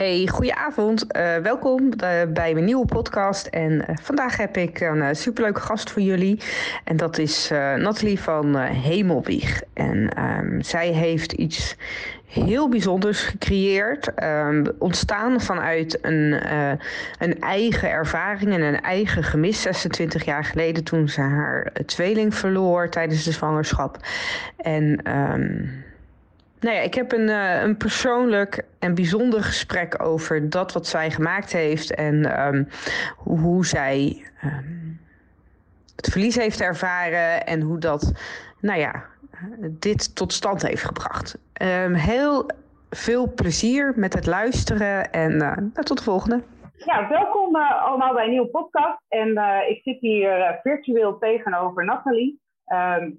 [0.00, 1.16] Hey, goedenavond.
[1.16, 1.92] Uh, welkom uh,
[2.28, 3.46] bij mijn nieuwe podcast.
[3.46, 6.40] En uh, vandaag heb ik een superleuke gast voor jullie.
[6.84, 9.62] En dat is Nathalie van Hemelwieg.
[9.72, 11.76] En um, zij heeft iets
[12.26, 14.22] heel bijzonders gecreëerd.
[14.22, 16.52] Um, ontstaan vanuit een,
[17.18, 19.62] een eigen ervaring en een eigen gemis.
[19.62, 23.96] 26 jaar geleden toen ze haar tweeling verloor tijdens de zwangerschap.
[24.56, 25.16] En...
[25.16, 25.88] Um,
[26.60, 31.10] nou ja, ik heb een, uh, een persoonlijk en bijzonder gesprek over dat wat zij
[31.10, 32.68] gemaakt heeft en um,
[33.16, 35.00] hoe, zij um,
[35.96, 38.12] het verlies heeft ervaren en hoe dat,
[38.60, 39.04] nou ja,
[39.70, 41.38] dit tot stand heeft gebracht.
[41.62, 42.50] Um, heel
[42.90, 46.42] veel plezier met het luisteren en uh, nou, tot de volgende.
[46.76, 49.00] Ja, welkom uh, allemaal bij een nieuwe podcast.
[49.08, 49.28] En
[49.68, 52.40] ik zit hier virtueel tegenover Nathalie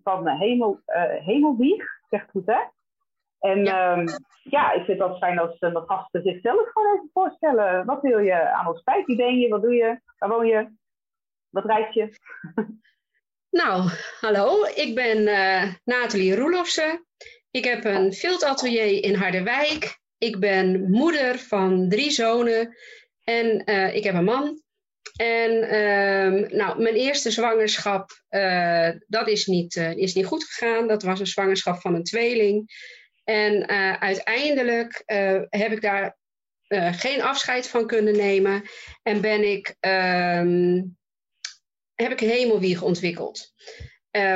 [0.03, 0.80] van Hemel,
[1.25, 1.86] Hemelwieg.
[2.09, 2.59] Zegt goed, hè?
[3.42, 3.97] En ja.
[3.97, 4.06] Um,
[4.44, 7.86] ja, ik vind het fijn als uh, de gasten zichzelf gewoon even voorstellen.
[7.86, 9.06] Wat wil je aan ons kwijt?
[9.06, 9.47] Wie ben je?
[9.47, 10.02] Wat doe je?
[10.17, 10.70] Waar woon je?
[11.50, 12.09] Wat reis je?
[13.62, 14.66] nou, hallo.
[14.75, 17.06] Ik ben uh, Nathalie Roelofsen.
[17.52, 20.00] Ik heb een filtatelier in Harderwijk.
[20.17, 22.75] Ik ben moeder van drie zonen.
[23.23, 24.62] En uh, ik heb een man.
[25.16, 28.12] En uh, nou, mijn eerste zwangerschap,
[29.07, 30.88] dat is niet, is niet goed gegaan.
[30.88, 32.72] Dat was een zwangerschap van een tweeling.
[33.24, 36.18] En uh, uiteindelijk uh, heb ik daar
[36.68, 38.70] uh, geen afscheid van kunnen nemen
[39.04, 40.98] en ben ik, um,
[41.96, 43.54] heb ik hemelwieg ontwikkeld.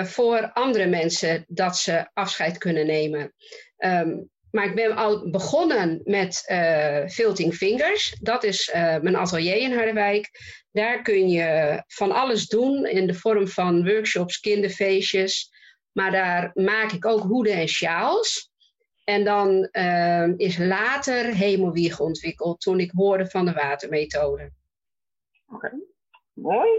[0.04, 3.34] voor andere mensen dat ze afscheid kunnen nemen.
[3.78, 6.44] Um, maar ik ben al begonnen met
[7.08, 8.18] Filting Fingers.
[8.22, 10.30] Dat is mijn atelier in Harderwijk.
[10.72, 15.50] Daar kun je van alles doen in de vorm van workshops, kinderfeestjes.
[15.92, 18.54] Maar daar maak ik ook hoeden en sjaals.
[19.06, 24.52] En dan uh, is later hemelwieg ontwikkeld toen ik hoorde van de watermethode.
[25.54, 25.72] Oké,
[26.34, 26.70] mooi.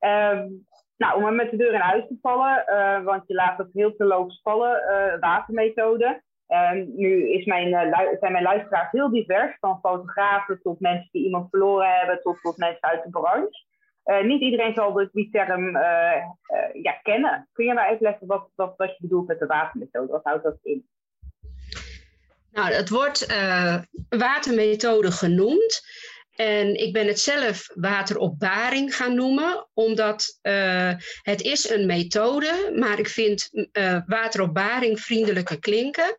[0.00, 0.66] Um,
[0.96, 3.96] nou, om met de deur in huis te vallen, uh, want je laat het heel
[3.96, 6.22] te loops vallen, uh, watermethode.
[6.48, 11.24] Um, nu is mijn, uh, zijn mijn luisteraars heel divers, van fotografen tot mensen die
[11.24, 13.64] iemand verloren hebben, tot, tot mensen uit de branche.
[14.26, 15.70] niet iedereen zal die term
[16.72, 17.48] ja, kennen.
[17.52, 20.12] Kun je maar even leggen wat, wat, wat je bedoelt met de watermethode?
[20.12, 20.86] Wat houdt dat in?
[22.56, 23.78] Nou, het wordt uh,
[24.08, 25.80] watermethode genoemd.
[26.34, 32.98] En ik ben het zelf wateropbaring gaan noemen, omdat uh, het is een methode, maar
[32.98, 36.18] ik vind uh, wateropbaring vriendelijker klinken.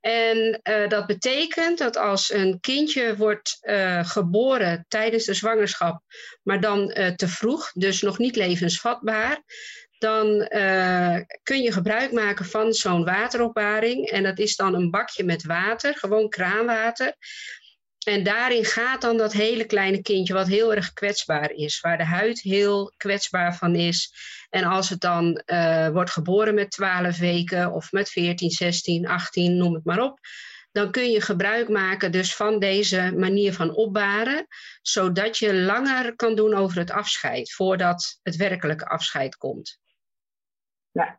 [0.00, 3.58] En dat betekent dat als een kindje wordt
[4.02, 6.02] geboren tijdens de zwangerschap,
[6.42, 9.42] maar dan te vroeg, dus nog niet levensvatbaar,
[10.02, 14.10] dan uh, kun je gebruik maken van zo'n wateropbaring.
[14.10, 17.14] En dat is dan een bakje met water, gewoon kraanwater.
[18.06, 22.04] En daarin gaat dan dat hele kleine kindje, wat heel erg kwetsbaar is, waar de
[22.04, 24.12] huid heel kwetsbaar van is.
[24.50, 29.56] En als het dan uh, wordt geboren met 12 weken of met 14, 16, 18,
[29.56, 30.18] noem het maar op,
[30.72, 34.46] dan kun je gebruik maken dus van deze manier van opbaren,
[34.82, 39.80] zodat je langer kan doen over het afscheid, voordat het werkelijke afscheid komt.
[40.92, 41.18] Ja,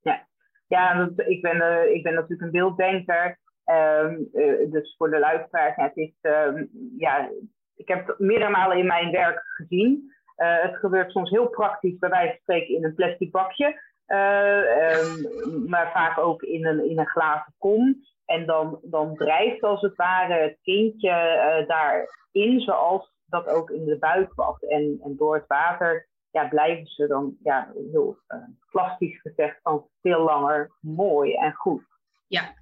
[0.00, 0.26] ja.
[0.66, 3.38] ja ik, ben, uh, ik ben natuurlijk een beelddenker.
[3.64, 7.30] Um, uh, dus voor de luisteraars, het is, um, ja,
[7.76, 10.12] ik heb het meerdere malen in mijn werk gezien.
[10.36, 13.66] Uh, het gebeurt soms heel praktisch, bij wijze van spreken in een plastic bakje.
[14.06, 17.96] Um, maar vaak ook in een, in een glazen kom.
[18.24, 23.98] En dan, dan drijft als het ware het kindje daarin, zoals dat ook in de
[23.98, 24.58] buik was.
[24.58, 28.38] En, en door het water ja, blijven ze dan ja, heel uh,
[28.70, 31.82] plastisch gezegd van veel langer mooi en goed.
[32.26, 32.54] Ja,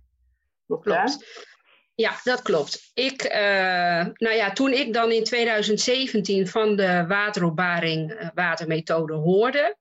[0.67, 1.57] klopt.
[1.95, 2.91] Ja, dat klopt.
[2.95, 9.77] Ik, uh, nou ja, toen ik dan in 2017 van de wateropbaring uh, watermethode hoorde.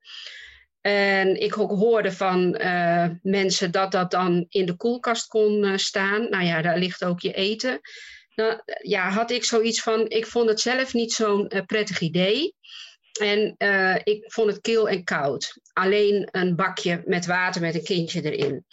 [0.81, 6.29] En ik ook hoorde van uh, mensen dat dat dan in de koelkast kon staan.
[6.29, 7.79] Nou ja, daar ligt ook je eten.
[8.35, 12.55] dan ja, had ik zoiets van, ik vond het zelf niet zo'n prettig idee.
[13.17, 13.55] En
[14.03, 15.59] ik vond het kil en koud.
[15.73, 18.65] Alleen een bakje met water met een kindje erin.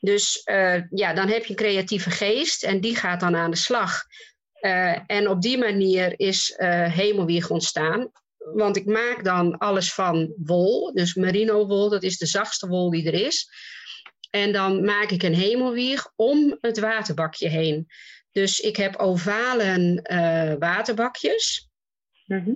[0.00, 0.42] Dus
[0.90, 4.02] ja, dan heb je een creatieve geest en die gaat dan aan de slag.
[5.06, 6.54] en op die manier is
[6.88, 8.10] Hemelwieg ontstaan
[8.40, 12.90] want ik maak dan alles van wol, dus merino wol, dat is de zachtste wol
[12.90, 13.48] die er is.
[14.30, 17.86] En dan maak ik een hemelwieg om het waterbakje heen.
[18.32, 20.02] Dus ik heb ovalen
[20.58, 21.70] waterbakjes.
[22.26, 22.54] Mhm.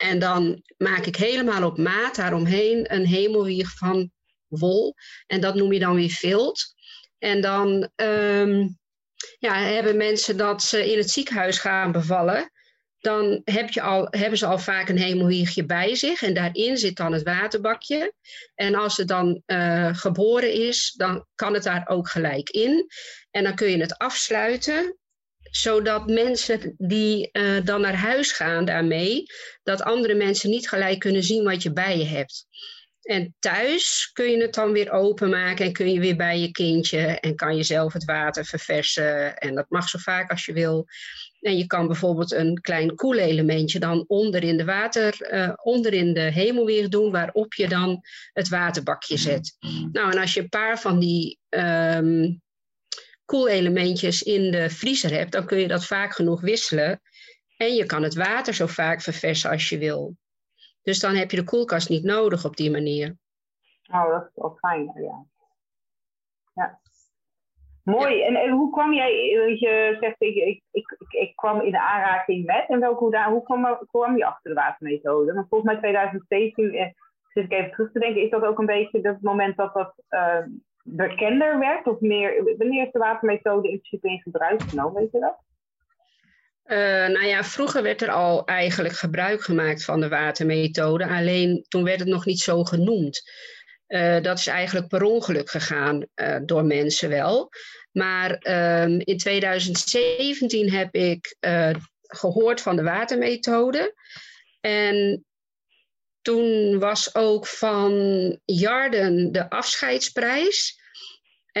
[0.00, 4.10] En dan maak ik helemaal op maat daaromheen een hemelwieg van
[4.46, 4.94] wol.
[5.26, 6.74] En dat noem je dan weer vilt.
[7.18, 8.78] En dan um,
[9.38, 12.50] ja, hebben mensen dat ze in het ziekenhuis gaan bevallen
[13.00, 16.96] dan heb je al, hebben ze al vaak een hemelwiegje bij zich en daarin zit
[16.96, 18.12] dan het waterbakje.
[18.54, 22.86] En als het dan uh, geboren is, dan kan het daar ook gelijk in.
[23.30, 24.98] En dan kun je het afsluiten,
[25.50, 29.22] zodat mensen die uh, dan naar huis gaan daarmee,
[29.62, 32.46] dat andere mensen niet gelijk kunnen zien wat je bij je hebt.
[33.00, 36.98] En thuis kun je het dan weer openmaken en kun je weer bij je kindje
[36.98, 39.36] en kan je zelf het water verversen.
[39.36, 40.86] En dat mag zo vaak als je wil.
[41.40, 46.14] En je kan bijvoorbeeld een klein koelelementje dan onder in de water, uh, onder in
[46.14, 48.00] de hemelweer doen, waarop je dan
[48.32, 49.56] het waterbakje zet.
[49.92, 52.42] Nou, en als je een paar van die um,
[53.30, 57.00] koelelementjes in de vriezer hebt, dan kun je dat vaak genoeg wisselen.
[57.56, 60.16] En je kan het water zo vaak verversen als je wil.
[60.82, 63.16] Dus dan heb je de koelkast niet nodig op die manier.
[63.92, 65.26] Oh, dat is wel fijn, ja.
[66.54, 66.80] Ja.
[67.84, 68.22] Mooi.
[68.22, 69.12] En, en, hoe kwam jij,
[69.58, 73.42] je zegt, ik, ik, ik, ik, kwam in de aanraking met, en welke, hoe, hoe
[73.42, 75.32] kwam, kwam je achter de watermethode?
[75.32, 76.90] Want volgens mij 2017, eh,
[77.32, 79.94] zit ik even terug te denken, is dat ook een beetje het moment dat dat
[80.10, 80.46] uh,
[80.96, 81.86] bekender werd?
[81.86, 85.38] Of meer, wanneer is de watermethode in principe in gebruik genomen, weet je dat?
[86.64, 86.78] Uh,
[87.14, 91.98] nou ja, vroeger werd er al eigenlijk gebruik gemaakt van de watermethode, alleen toen werd
[91.98, 93.22] het nog niet zo genoemd.
[93.88, 97.48] Uh, dat is eigenlijk per ongeluk gegaan uh, door mensen wel.
[97.92, 101.36] Maar um, in 2017 heb ik
[102.02, 103.94] gehoord van de watermethode.
[104.60, 105.24] En
[106.22, 107.92] toen was ook van
[108.44, 110.79] Jarden de afscheidsprijs.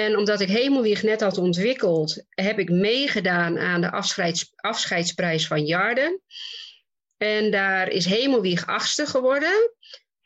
[0.00, 5.64] En omdat ik Hemelwieg net had ontwikkeld, heb ik meegedaan aan de afscheids, afscheidsprijs van
[5.64, 6.20] Jarden.
[7.16, 9.72] En daar is Hemelwieg achtste geworden.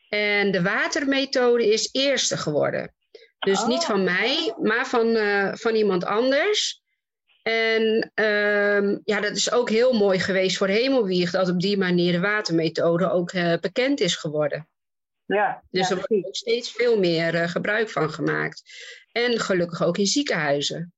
[0.08, 2.94] En de watermethode is eerste geworden.
[3.38, 6.82] Dus niet van mij, maar van, uh, van iemand anders.
[7.42, 12.12] En um, ja, dat is ook heel mooi geweest voor Hemelwieg, dat op die manier
[12.12, 14.68] de watermethode ook uh, bekend is geworden.
[15.26, 18.62] Ja, dus ja, er wordt ook steeds veel meer uh, gebruik van gemaakt.
[19.12, 20.92] En gelukkig ook in ziekenhuizen.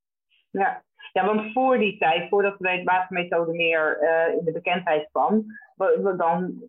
[0.50, 0.84] Ja.
[1.12, 5.44] ja, want voor die tijd, voordat de watermethode meer uh, in de bekendheid kwam,
[6.17, 6.69] dan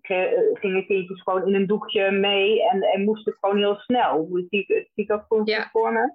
[0.54, 4.26] gingen kindjes gewoon in een doekje mee en, en moesten gewoon heel snel.
[4.26, 5.70] Hoe zie ik dat voor, ja.
[5.72, 6.14] voor me?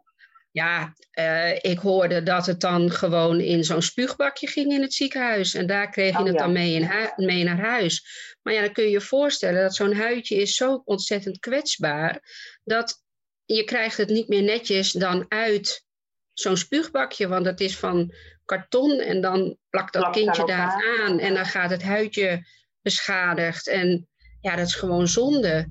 [0.52, 5.54] Ja, uh, ik hoorde dat het dan gewoon in zo'n spuugbakje ging in het ziekenhuis.
[5.54, 6.40] En daar kreeg je oh, het ja.
[6.40, 8.06] dan mee, in mee naar huis.
[8.43, 12.22] Maar ja, dan kun je je voorstellen dat zo'n huidje is zo ontzettend kwetsbaar.
[12.64, 13.02] Dat
[13.44, 15.84] je krijgt het niet meer netjes dan uit
[16.32, 21.34] zo'n spuugbakje, want het is van karton en dan plakt dat kindje daar aan en
[21.34, 22.46] dan gaat het huidje
[22.82, 23.69] beschadigd.
[23.69, 24.08] En
[24.41, 25.70] ja, dat is gewoon zonde.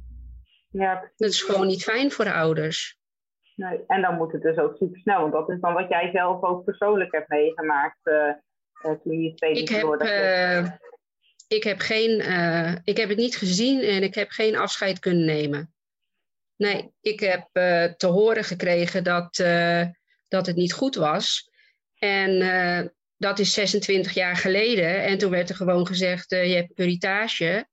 [0.69, 2.99] Ja, dat is gewoon niet fijn voor de ouders.
[3.61, 6.09] Nee, en dan moet het dus ook super snel, want dat is dan wat jij
[6.13, 10.71] zelf ook persoonlijk hebt meegemaakt uh, toen je tweede ik heb, uh,
[11.47, 12.11] ik heb geen,
[12.83, 15.73] ik heb het niet gezien en ik heb geen afscheid kunnen nemen.
[16.55, 17.47] Nee, ik heb
[17.97, 19.35] te horen gekregen dat,
[20.27, 21.51] dat het niet goed was.
[21.95, 25.03] En dat is 26 jaar geleden.
[25.03, 27.67] En toen werd er gewoon gezegd, je hebt puritage.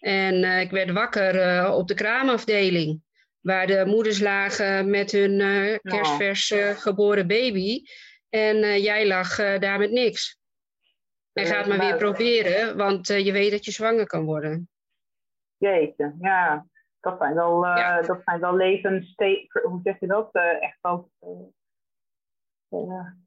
[0.00, 3.02] En ik werd wakker op de kraamafdeling.
[3.42, 5.38] Waar de moeders lagen met hun
[5.82, 7.82] kerstvers geboren baby.
[8.28, 10.40] En jij lag daar met niks.
[11.32, 14.68] En gaat maar weer proberen, want je weet dat je zwanger kan worden.
[15.56, 16.66] Jeetje, ja
[17.02, 18.02] dat zijn wel, ja.
[18.02, 19.14] dat zijn wel levens,
[19.62, 20.28] hoe zeg je dat?
[20.60, 21.10] Echt wel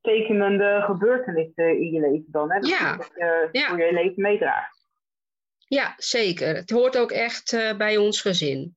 [0.01, 2.51] tekenende gebeurtenissen in je leven dan.
[2.51, 2.59] Hè?
[2.59, 2.97] Dat ja.
[2.97, 3.67] Dat je ja.
[3.67, 4.87] voor je leven meedraagt.
[5.57, 6.55] Ja, zeker.
[6.55, 8.75] Het hoort ook echt bij ons gezin.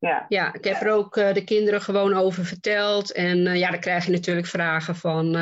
[0.00, 0.24] Ja.
[0.28, 3.12] ja, ik heb er ook de kinderen gewoon over verteld.
[3.12, 5.36] En ja, dan krijg je natuurlijk vragen van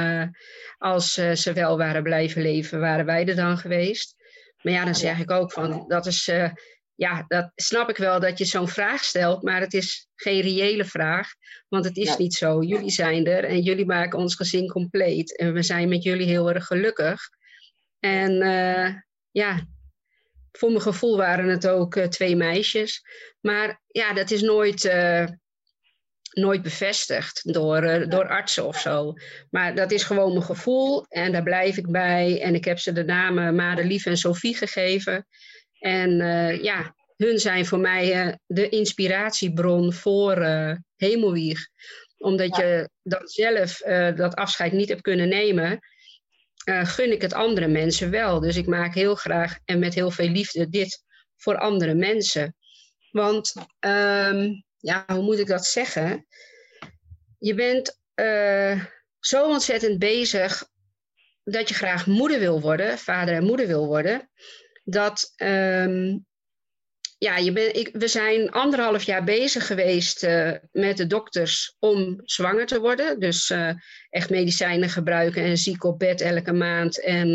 [0.78, 4.14] als ze wel waren blijven leven, waren wij er dan geweest?
[4.62, 6.30] Maar ja, dan zeg ik ook van dat is
[6.94, 10.84] ja, dat snap ik wel dat je zo'n vraag stelt, maar het is geen reële
[10.84, 11.28] vraag,
[11.68, 12.62] want het is niet zo.
[12.62, 16.50] Jullie zijn er en jullie maken ons gezin compleet en we zijn met jullie heel
[16.50, 17.20] erg gelukkig.
[18.00, 18.32] En
[19.30, 19.66] ja,
[20.56, 23.02] voor mijn gevoel waren het ook twee meisjes.
[23.40, 24.84] Maar ja, dat is nooit
[26.36, 29.14] nooit bevestigd door, uh, door artsen of zo.
[29.50, 32.42] Maar dat is gewoon mijn gevoel en daar blijf ik bij.
[32.42, 35.26] En ik heb ze de namen Madelief en Sophie gegeven.
[35.78, 40.46] En uh, ja, hun zijn voor mij uh, de inspiratiebron voor
[40.96, 41.68] Hemelwieg.
[42.18, 43.76] Omdat je dan zelf
[44.16, 45.78] dat afscheid niet hebt kunnen nemen,
[46.66, 48.40] gun ik het andere mensen wel.
[48.40, 51.04] Dus ik maak heel graag en met heel veel liefde dit
[51.37, 52.56] voor andere mensen.
[53.11, 56.26] Want um, ja, hoe moet ik dat zeggen?
[57.38, 58.85] Je bent uh,
[59.20, 60.68] zo ontzettend bezig
[61.44, 64.30] dat je graag moeder wil worden, vader en moeder wil worden,
[64.85, 66.26] dat um,
[67.18, 72.20] ja, je ben, ik, we zijn anderhalf jaar bezig geweest uh, met de dokters om
[72.25, 73.20] zwanger te worden.
[73.20, 73.70] Dus uh,
[74.11, 77.00] echt medicijnen gebruiken en ziek op bed elke maand.
[77.00, 77.35] En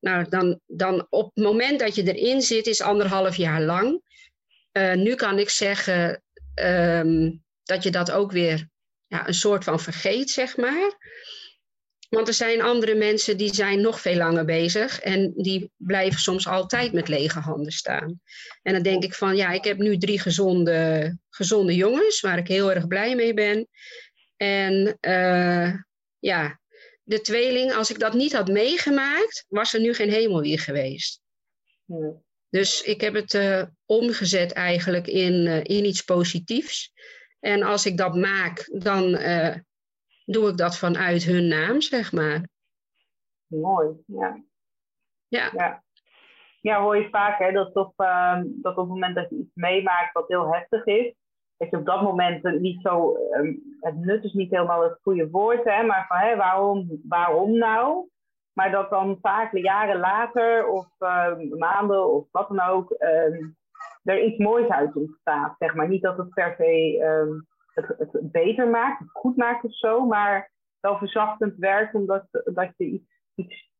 [0.00, 4.02] nou, dan, dan op het moment dat je erin zit, is anderhalf jaar lang.
[4.94, 6.22] nu kan ik zeggen,
[6.54, 8.68] um, dat je dat ook weer
[9.06, 10.96] ja, een soort van vergeet, zeg maar.
[12.08, 16.46] Want er zijn andere mensen die zijn nog veel langer bezig en die blijven soms
[16.46, 18.20] altijd met lege handen staan.
[18.62, 22.48] En dan denk ik van ja, ik heb nu drie gezonde, gezonde jongens waar ik
[22.48, 23.68] heel erg blij mee ben.
[24.36, 25.74] En uh,
[26.18, 26.60] ja,
[27.02, 31.20] de tweeling, als ik dat niet had meegemaakt, was er nu geen hemel hier geweest.
[32.48, 36.92] Dus ik heb het uh, omgezet eigenlijk in, uh, in iets positiefs.
[37.40, 39.18] En als ik dat maak, dan
[40.24, 42.48] doe ik dat vanuit hun naam, zeg maar.
[43.46, 44.42] Mooi, ja.
[45.28, 45.82] Ja, ja.
[46.60, 49.54] ja hoor je vaak hè, dat, op, ehm, dat op het moment dat je iets
[49.54, 51.14] meemaakt wat heel heftig is,
[51.56, 55.30] dat je op dat moment niet zo, um, het nut is niet helemaal het goede
[55.30, 58.08] woord, hè, maar van hè, waarom, waarom nou?
[58.52, 62.96] Maar dat dan vaak jaren later of uh, maanden of wat dan ook
[64.04, 65.54] er iets moois uit ontstaat.
[65.58, 65.88] Zeg maar.
[65.88, 66.98] Niet dat het per se
[67.74, 72.70] het, het, beter maakt, het goed maakt of zo, maar wel verzachtend werkt omdat dat
[72.76, 73.70] je iets, iets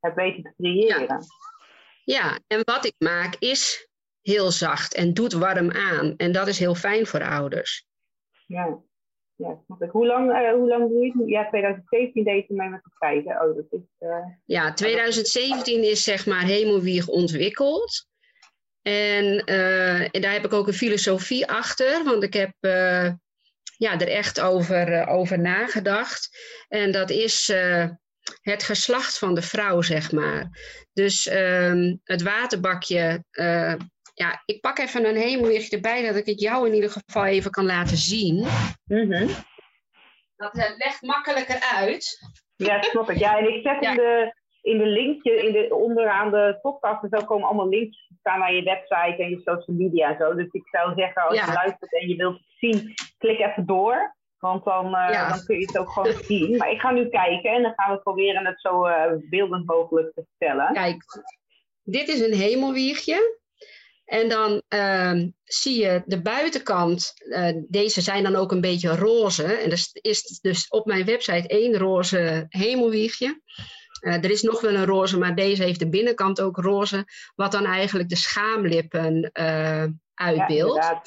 [0.00, 1.06] hebt weten te creëren.
[1.06, 1.20] Ja.
[2.04, 3.88] ja, en wat ik maak is
[4.20, 6.16] heel zacht en doet warm aan.
[6.16, 7.86] En dat is heel fijn voor ouders.
[8.46, 8.82] Ja
[9.38, 9.58] ja,
[9.90, 11.28] Hoe lang, uh, hoe lang doe je het?
[11.28, 13.32] Ja, 2017 deed je mee met de feiten.
[13.32, 14.26] Oh, dat is, uh...
[14.44, 18.06] Ja, 2017 is zeg maar Hemelwieg ontwikkeld.
[18.82, 22.54] En, uh, en, daar heb ik ook een filosofie achter, want ik heb
[23.78, 26.28] ja, er echt over, over nagedacht.
[26.68, 27.52] En dat is
[28.42, 30.48] het geslacht van de vrouw, zeg maar.
[30.92, 33.24] Dus ehm, het waterbakje
[34.18, 37.50] ja, ik pak even een hemellicht erbij, dat ik het jou in ieder geval even
[37.50, 38.46] kan laten zien.
[38.84, 39.26] Mm
[40.36, 42.30] Dat uh, legt makkelijker uit.
[42.56, 43.18] Ja, snap ik.
[43.18, 47.24] Ja, en ik zet in, de, in de linkje, in de, onderaan de podcast, er
[47.24, 50.34] komen allemaal links staan naar je website en je social media en zo.
[50.34, 54.16] Dus ik zou zeggen, als je luistert en je wilt het zien, klik even door.
[54.38, 56.56] Want dan, uh, dan kun je het ook gewoon zien.
[56.56, 60.14] Maar ik ga nu kijken en dan gaan we proberen het zo uh, beeldend mogelijk
[60.14, 60.72] te stellen.
[60.72, 61.04] Kijk,
[61.82, 63.38] dit is een hemelwiegje.
[64.04, 69.44] En dan uh, zie je de buitenkant, uh, deze zijn dan ook een beetje roze.
[69.44, 73.42] En er is dus op mijn website één roze hemelwiegje.
[74.00, 77.64] Er is nog wel een roze, maar deze heeft de binnenkant ook roze, wat dan
[77.64, 79.30] eigenlijk de schaamlippen
[80.14, 80.84] uitbeeldt.
[80.84, 81.02] Ja,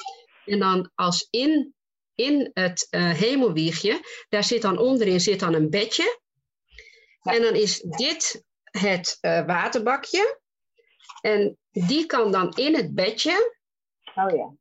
[0.45, 1.73] en dan als in,
[2.21, 3.99] in het hemelwiegje,
[4.29, 6.19] daar zit dan onderin zit dan een bedje.
[7.21, 7.33] Ja.
[7.33, 10.39] En dan is dit het waterbakje.
[11.21, 13.55] En die kan dan in het bedje.
[14.15, 14.53] Oh ja.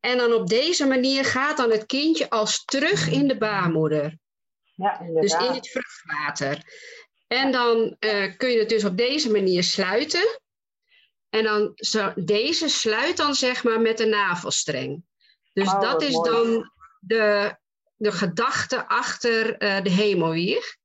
[0.00, 4.18] En dan op deze manier gaat dan het kindje als terug in de baarmoeder.
[4.74, 6.62] Ja, Dus in het vruchtwater.
[7.26, 10.40] En dan uh, kun je het dus op deze manier sluiten.
[11.28, 15.04] En dan zo, deze sluit dan zeg maar met de navelstreng.
[15.52, 16.30] Dus oh, dat is mooi.
[16.30, 17.56] dan de,
[17.96, 20.78] de gedachte achter uh, de hemelwier.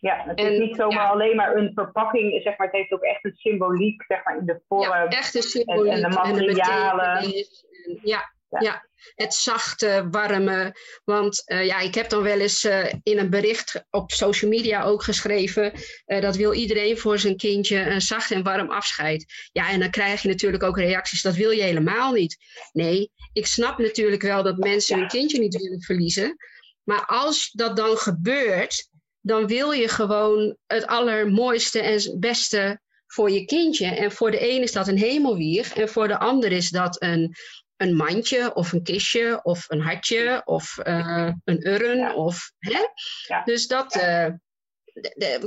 [0.00, 3.24] Ja, het is niet zomaar alleen maar een verpakking, zeg maar, het heeft ook echt
[3.24, 4.82] een symboliek, zeg maar, in de vorm.
[4.82, 5.92] Ja, echt een symboliek.
[5.92, 7.16] En, en de materialen.
[7.16, 8.70] En de ja, ja.
[8.70, 10.76] ja, het zachte, warme.
[11.04, 14.82] Want uh, ja, ik heb dan wel eens uh, in een bericht op social media
[14.82, 15.72] ook geschreven.
[16.06, 19.48] Uh, dat wil iedereen voor zijn kindje een zacht en warm afscheid.
[19.52, 21.22] Ja, en dan krijg je natuurlijk ook reacties.
[21.22, 22.36] Dat wil je helemaal niet.
[22.72, 26.36] Nee, ik snap natuurlijk wel dat mensen hun kindje niet willen verliezen.
[26.82, 28.88] Maar als dat dan gebeurt,
[29.20, 33.86] dan wil je gewoon het allermooiste en beste voor je kindje.
[33.86, 37.34] En voor de een is dat een hemelwieg en voor de ander is dat een,
[37.76, 42.14] een mandje of een kistje of een hartje of uh, een urn.
[42.14, 42.80] Of, hè?
[43.26, 43.42] Ja.
[43.44, 44.24] Dus dat, uh,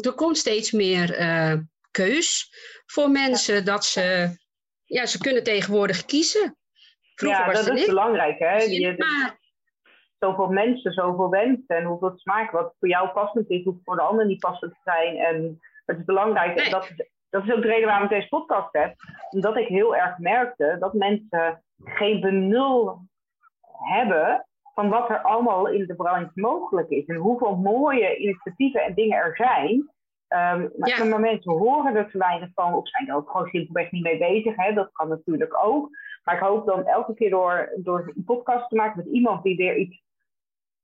[0.06, 1.54] er komt steeds meer uh,
[1.92, 2.54] keus
[2.86, 4.38] voor mensen dat ze,
[4.84, 6.58] ja, ze kunnen tegenwoordig kiezen.
[7.16, 8.56] Vroeger ja, dat is belangrijk, hè?
[8.56, 9.40] Je, maar...
[10.20, 12.52] Zoveel mensen, zoveel wensen en hoeveel smaak.
[12.52, 15.18] Wat voor jou passend is, hoeft voor de ander niet passend te zijn.
[15.18, 16.56] En het is belangrijk.
[16.56, 16.70] Nee.
[16.70, 16.92] Dat,
[17.30, 18.96] dat is ook de reden waarom ik deze podcast heb.
[19.30, 23.00] Omdat ik heel erg merkte dat mensen geen benul
[23.72, 27.06] hebben van wat er allemaal in de branche mogelijk is.
[27.06, 29.72] En hoeveel mooie initiatieven en dingen er zijn.
[30.30, 31.18] Um, maar, ja.
[31.18, 34.56] mensen horen er te weinig van of zijn er ook gewoon simpelweg niet mee bezig.
[34.56, 34.74] Hè?
[34.74, 35.90] Dat kan natuurlijk ook.
[36.24, 39.56] Maar ik hoop dan elke keer door, door een podcast te maken met iemand die
[39.56, 40.04] weer iets,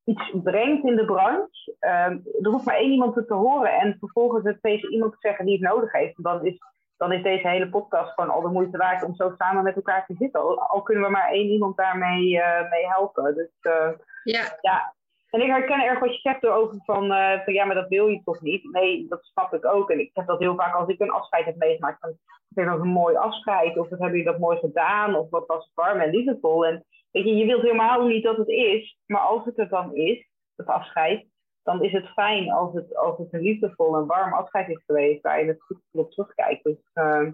[0.04, 1.76] iets brengt in de branche.
[1.80, 5.18] Um, er hoeft maar één iemand het te horen en vervolgens het tegen iemand te
[5.20, 6.18] zeggen die het nodig heeft.
[6.18, 6.58] En dan is,
[7.04, 10.06] dan is deze hele podcast gewoon al de moeite waard om zo samen met elkaar
[10.06, 10.68] te zitten.
[10.68, 13.36] Al, kunnen we maar één iemand daarmee uh, mee helpen.
[13.36, 13.92] Dus uh,
[14.24, 14.58] ja.
[14.62, 14.94] ja.
[15.30, 18.08] En ik herken erg wat je zegt erover van, uh, van ja, maar dat wil
[18.08, 18.64] je toch niet?
[18.72, 19.90] Nee, dat snap ik ook.
[19.90, 22.00] En ik heb dat heel vaak als ik een afscheid heb meegemaakt.
[22.00, 22.18] Van,
[22.54, 23.78] vind dat een mooi afscheid?
[23.78, 25.16] Of wat hebben jullie dat mooi gedaan?
[25.16, 26.66] Of wat was het warm en liefdevol?
[26.66, 28.98] En weet je, je wilt helemaal niet dat het is.
[29.06, 31.26] Maar als het er dan is, het afscheid,
[31.64, 35.22] dan is het fijn als het, als het een liefdevol en warm afscheid is geweest.
[35.22, 36.64] Waar je het goed op terugkijkt.
[36.64, 37.32] Dus uh,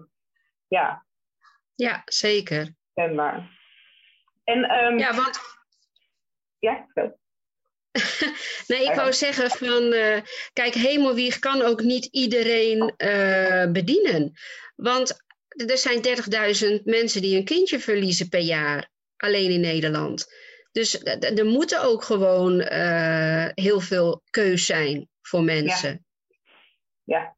[0.68, 1.04] ja.
[1.74, 2.74] Ja, zeker.
[2.94, 3.58] Kenbaar.
[4.44, 5.40] En, um, ja, want...
[6.58, 7.14] Ja, zo.
[8.74, 10.18] nee, ik wou zeggen van, uh,
[10.52, 14.32] kijk, hemelwieg kan ook niet iedereen uh, bedienen.
[14.76, 16.02] Want er zijn
[16.78, 20.26] 30.000 mensen die een kindje verliezen per jaar, alleen in Nederland.
[20.72, 21.04] Dus
[21.36, 26.04] er moeten ook gewoon uh, heel veel keus zijn voor mensen.
[27.04, 27.36] Ja, ja.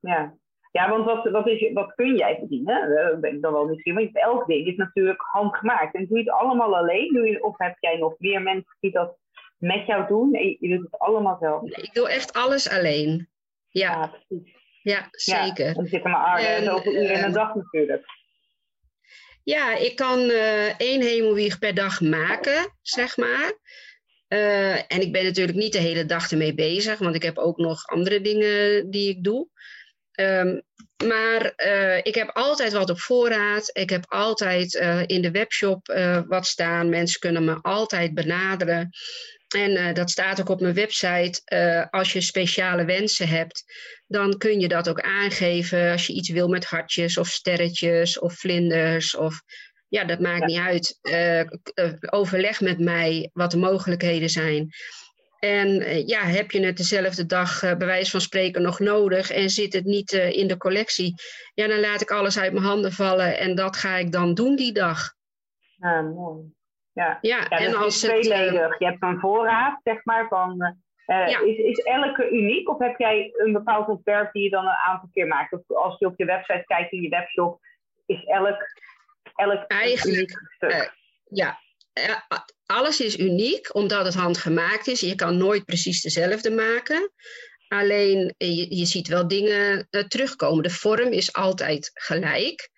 [0.00, 0.34] ja.
[0.70, 2.94] ja want wat, wat, is, wat kun jij bedienen?
[2.94, 4.02] Daar ben ik dan wel nieuwsgierig.
[4.12, 5.94] Want elk ding is natuurlijk handgemaakt.
[5.94, 7.12] En doe je het allemaal alleen?
[7.12, 9.16] Doe je, of heb jij nog meer mensen die dat
[9.58, 10.30] met jou doen?
[10.30, 11.62] Nee, je doet het allemaal zelf.
[11.62, 13.28] Nee, ik doe echt alles alleen.
[13.68, 14.58] Ja, ja precies.
[14.82, 15.66] Ja, zeker.
[15.66, 18.04] Ja, dan zitten mijn aarde zoveel uren in een dag natuurlijk.
[19.44, 23.58] Ja, ik kan uh, één hemelwieg per dag maken, zeg maar.
[24.28, 27.56] Uh, en ik ben natuurlijk niet de hele dag ermee bezig, want ik heb ook
[27.56, 29.48] nog andere dingen die ik doe.
[30.20, 30.62] Um,
[31.04, 33.70] maar uh, ik heb altijd wat op voorraad.
[33.72, 34.74] Ik heb altijd
[35.06, 35.86] in de webshop
[36.28, 36.88] wat staan.
[36.88, 38.90] Mensen kunnen me altijd benaderen.
[39.56, 41.40] En uh, dat staat ook op mijn website.
[41.54, 43.64] Uh, als je speciale wensen hebt,
[44.06, 45.90] dan kun je dat ook aangeven.
[45.90, 49.16] Als je iets wil met hartjes of sterretjes of vlinders.
[49.16, 49.42] Of,
[49.88, 50.98] ja, dat maakt niet uit.
[51.02, 51.42] Uh,
[52.10, 54.70] overleg met mij wat de mogelijkheden zijn.
[55.38, 59.72] En ja, heb je het dezelfde dag bij wijze van spreken nog nodig en zit
[59.72, 61.14] het niet in de collectie,
[61.54, 64.56] ja, dan laat ik alles uit mijn handen vallen en dat ga ik dan doen
[64.56, 65.14] die dag.
[65.76, 66.58] Ja, mooi.
[66.92, 68.78] Ja, ja, en als het, tweeledig.
[68.78, 70.76] Je hebt een voorraad, zeg maar, van...
[71.06, 74.80] Uh, is, is elke uniek of heb jij een bepaald ontwerp die je dan een
[74.86, 75.52] aantal keer maakt?
[75.52, 77.60] Of als je op je website kijkt in je webshop,
[78.06, 78.58] is elk,
[79.34, 80.70] elk Eigenlijk, stuk?
[80.70, 80.86] Uh,
[81.24, 81.58] ja,
[82.66, 85.00] alles is uniek omdat het handgemaakt is.
[85.00, 87.12] Je kan nooit precies dezelfde maken.
[87.68, 90.62] Alleen je, je ziet wel dingen terugkomen.
[90.62, 92.70] De vorm is altijd gelijk.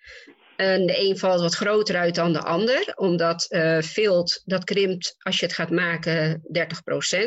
[0.55, 5.15] En de een valt wat groter uit dan de ander, omdat uh, vilt, dat krimpt
[5.17, 6.41] als je het gaat maken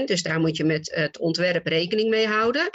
[0.01, 0.05] 30%.
[0.05, 2.71] Dus daar moet je met het ontwerp rekening mee houden.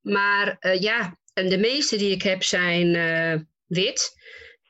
[0.00, 4.20] Maar uh, ja, en de meeste die ik heb zijn uh, wit.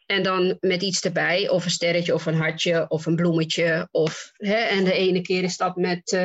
[0.06, 3.88] En dan met iets erbij, of een sterretje of een hartje of een bloemetje.
[3.90, 6.18] Of, hè, en de ene keer is dat met,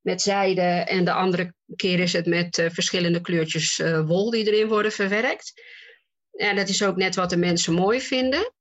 [0.00, 4.92] met zijde en de andere keer is het met verschillende kleurtjes wol die erin worden
[4.92, 5.52] verwerkt.
[6.40, 8.52] En dat is ook net wat de mensen mooi vinden.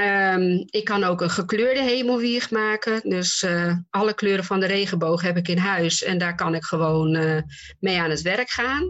[0.00, 3.00] Um, ik kan ook een gekleurde hemelwieg maken.
[3.08, 6.02] Dus uh, alle kleuren van de regenboog heb ik in huis.
[6.02, 7.40] En daar kan ik gewoon uh,
[7.80, 8.82] mee aan het werk gaan.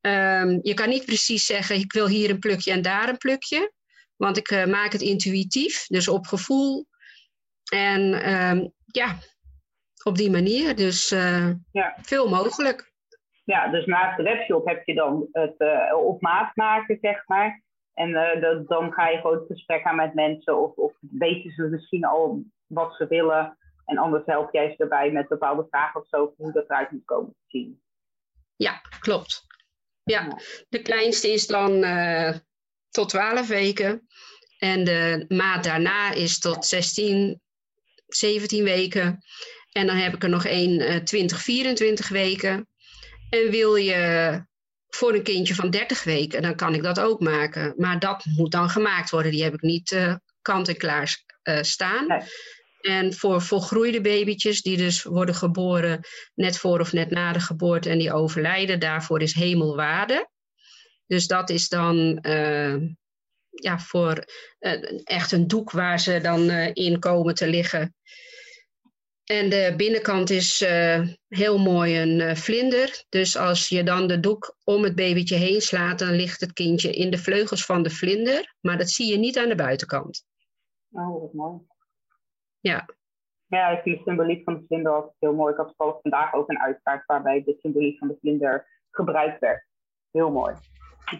[0.00, 3.72] Um, je kan niet precies zeggen, ik wil hier een plukje en daar een plukje.
[4.16, 6.86] Want ik uh, maak het intuïtief, dus op gevoel.
[7.72, 9.18] En um, ja,
[10.02, 10.76] op die manier.
[10.76, 11.96] Dus ja.
[12.02, 12.91] veel mogelijk.
[13.44, 17.62] Ja, dus naast de webshop heb je dan het uh, op maat maken, zeg maar.
[17.94, 20.58] En uh, dan ga je gewoon het gesprek aan met mensen.
[20.58, 23.56] Of, of weten ze misschien al wat ze willen.
[23.84, 26.34] En anders help jij ze erbij met bepaalde vragen of zo.
[26.36, 27.82] Hoe dat eruit moet komen te zien.
[28.56, 29.46] Ja, klopt.
[30.02, 32.34] Ja, de kleinste is dan uh,
[32.90, 34.06] tot 12 weken.
[34.58, 37.40] En de maat daarna is tot 16,
[38.06, 39.24] 17 weken.
[39.72, 42.66] En dan heb ik er nog één 20, 24 weken.
[43.32, 44.44] En wil je
[44.88, 47.74] voor een kindje van 30 weken, dan kan ik dat ook maken.
[47.76, 49.32] Maar dat moet dan gemaakt worden.
[49.32, 52.24] Die heb ik niet uh, kant en klaar uh, staan.
[52.80, 56.00] En voor volgroeide babytjes, die dus worden geboren
[56.34, 60.30] net voor of net na de geboorte en die overlijden, daarvoor is hemelwaarde.
[61.06, 62.18] Dus dat is dan
[63.50, 64.24] ja, voor
[65.04, 67.94] echt een doek waar ze dan in komen te liggen.
[69.24, 73.04] En de binnenkant is uh, heel mooi een uh, vlinder.
[73.08, 76.92] Dus als je dan de doek om het babytje heen slaat, dan ligt het kindje
[76.92, 78.54] in de vleugels van de vlinder.
[78.60, 80.24] Maar dat zie je niet aan de buitenkant.
[80.90, 81.60] Oh, wat mooi.
[82.60, 82.88] Ja.
[83.46, 85.52] Ja, ik vind de symboliek van de vlinder altijd heel mooi.
[85.52, 89.66] Ik had toevallig vandaag ook een uitkaart waarbij de symboliek van de vlinder gebruikt werd.
[90.10, 90.54] Heel mooi.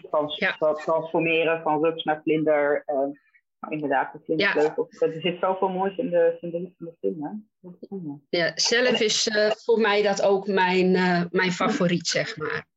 [0.09, 0.55] Trans ja.
[0.73, 2.83] Transformeren van rups naar vlinder.
[2.85, 3.19] Uh,
[3.69, 4.99] inderdaad, de vlindervleugels.
[4.99, 5.07] Ja.
[5.07, 8.19] Er zit zoveel moois in de symboliek van de vlinder.
[8.29, 12.67] Ja, zelf is uh, voor mij dat ook mijn, uh, mijn favoriet, zeg maar.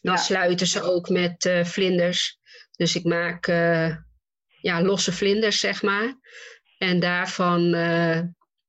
[0.00, 0.20] Dan ja.
[0.20, 2.38] sluiten ze ook met uh, vlinders.
[2.76, 3.46] Dus ik maak
[4.60, 6.14] ja, losse vlinders, zeg maar.
[6.78, 7.70] En daarvan,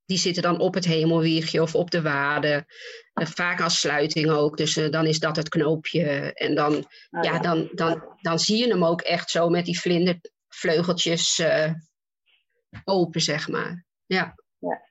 [0.06, 2.66] die zitten dan op het hemelwiegje of op de wade.
[3.14, 4.58] vaak als sluiting ook.
[4.58, 6.34] Dus dan is dat het knoopje.
[6.34, 9.80] En dan, oh, ja, dan, dan, dan zie je hem ook echt zo met die
[10.60, 11.46] vlindervleugeltjes
[12.84, 13.86] open, zeg maar.
[14.06, 14.36] Ja.
[14.60, 14.82] ja.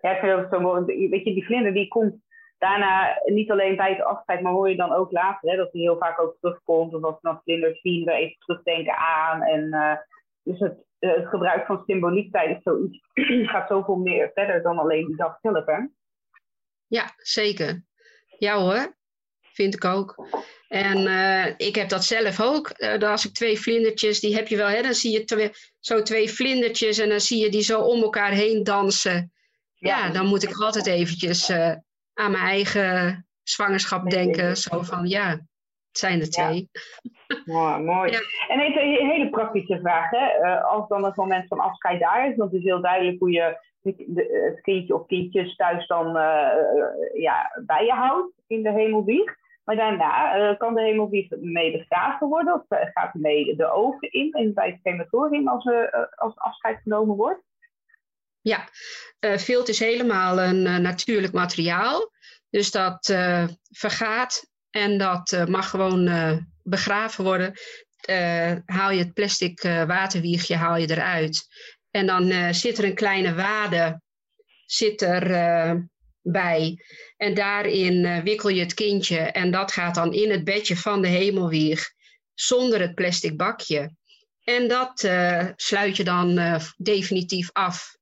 [0.00, 1.08] Ja, ik vind het zo mooi.
[1.08, 2.14] Weet je, die vlinder die komt
[2.58, 5.80] daarna niet alleen bij het afscheid, maar hoor je dan ook later hè, dat hij
[5.80, 6.94] heel vaak ook terugkomt.
[6.94, 9.42] Of als we dan vlinders zien, we even terugdenken aan.
[9.42, 9.96] En uh,
[10.42, 13.00] dus het, uh, het gebruik van symboliek tijdens zoiets
[13.52, 15.66] gaat zoveel meer verder dan alleen die dag zelf.
[15.66, 15.78] Hè?
[16.86, 17.82] Ja, zeker.
[18.38, 18.96] Ja hoor,
[19.62, 20.28] vind ik ook.
[20.68, 22.70] En uh, ik heb dat zelf ook.
[23.00, 26.30] als ik twee vlindertjes, die heb je wel, hè, dan zie je twee, zo twee
[26.30, 29.32] vlindertjes en dan zie je die zo om elkaar heen dansen
[29.78, 31.74] ja, dan moet ik altijd eventjes uh,
[32.14, 34.56] aan mijn eigen zwangerschap denken.
[34.56, 36.70] Zo van, ja, het zijn er twee.
[37.44, 37.78] Ja.
[37.78, 38.10] mooi.
[38.10, 38.18] Ja.
[38.48, 40.10] En even een hele praktische vraag.
[40.10, 40.40] Hè?
[40.42, 43.66] Uh, als dan het moment van afscheid daar is, is het heel duidelijk hoe je
[44.46, 46.48] het kindje of kindjes thuis dan uh,
[47.14, 49.36] ja, bij je houdt in de hemelwieg.
[49.68, 54.54] Maar daarna kan de hemelwieg mee begraven worden of gaat mee de oven in, in
[54.54, 55.64] bij het crematorium als,
[56.16, 57.42] als afscheid genomen wordt?
[58.40, 58.68] Ja,
[59.20, 62.10] uh, vilt is helemaal een uh, natuurlijk materiaal.
[62.50, 66.10] Dus dat uh, vergaat en dat mag gewoon
[66.62, 67.52] begraven worden.
[68.66, 71.46] haal je het plastic waterwiegje haal je eruit.
[71.90, 74.00] En dan zit er een kleine wade
[74.66, 75.26] zit er,
[76.32, 76.84] bij.
[77.16, 79.18] En daarin wikkel je het kindje.
[79.18, 81.92] En dat gaat dan in het bedje van de hemelwieg
[82.34, 83.94] zonder het plastic bakje.
[84.44, 85.08] En dat
[85.56, 87.96] sluit je dan definitief af.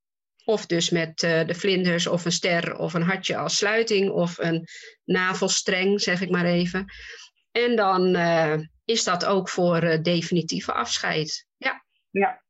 [0.45, 4.67] Of dus met de vlinders of een ster of een hartje als sluiting of een
[5.05, 6.85] navelstreng, zeg ik maar even.
[7.51, 8.17] En dan
[8.85, 11.47] is dat ook voor definitieve afscheid.
[11.57, 11.85] Ja.
[12.11, 12.43] ja,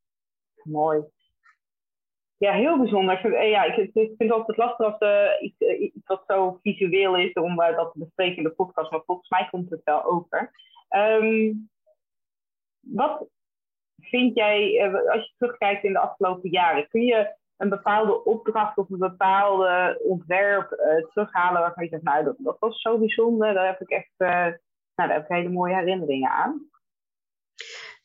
[0.62, 1.02] mooi.
[2.38, 3.46] Ja, heel bijzonder.
[3.46, 7.56] Ja, ik, ik vind het altijd lastig als uh, iets, wat zo visueel is om
[7.56, 10.50] dat te bespreken in de podcast, maar volgens mij komt het wel over.
[10.96, 11.70] Um,
[12.80, 13.26] wat
[14.00, 18.90] vind jij, als je terugkijkt in de afgelopen jaren, kun je een bepaalde opdracht of
[18.90, 20.68] een bepaalde ontwerp
[21.12, 25.08] terughalen waarvan je zegt, nou, dat, dat, was zo bijzonder, daar heb ik echt nou,
[25.08, 26.70] daar heb ik hele mooie herinneringen aan.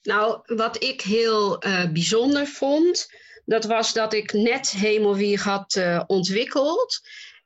[0.01, 1.57] Nou, wat ik heel
[1.93, 3.07] bijzonder vond,
[3.45, 6.99] dat was dat ik net Hemelwieg had ontwikkeld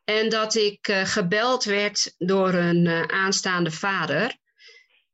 [0.04, 4.38] en dat ik gebeld werd door een aanstaande vader.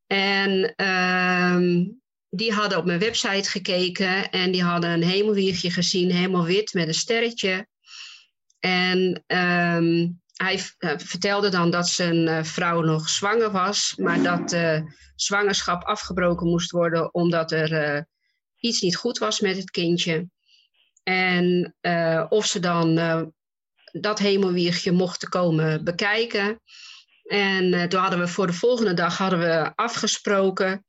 [0.08, 1.86] En ehm,
[2.30, 6.88] die hadden op mijn website gekeken en die hadden een hemelwiegje gezien, helemaal wit met
[6.88, 7.68] een sterretje.
[8.60, 10.60] En ehm, hij
[10.98, 17.14] vertelde dan dat zijn vrouw nog zwanger was, maar dat de zwangerschap afgebroken moest worden
[17.14, 18.08] omdat er
[18.58, 20.30] iets niet goed was met het kindje.
[21.04, 21.76] En
[22.30, 22.96] of ze dan
[23.92, 26.62] dat hemelwiegje mochten komen bekijken.
[27.24, 30.86] En toen hadden we voor de volgende dag hadden we afgesproken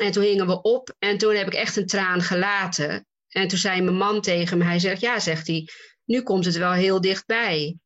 [0.00, 3.06] en toen hingen we op en toen heb ik echt een traan gelaten.
[3.28, 5.68] En toen zei mijn man tegen me, hij zegt, ja, zegt hij,
[6.04, 7.78] nu komt het wel heel dichtbij.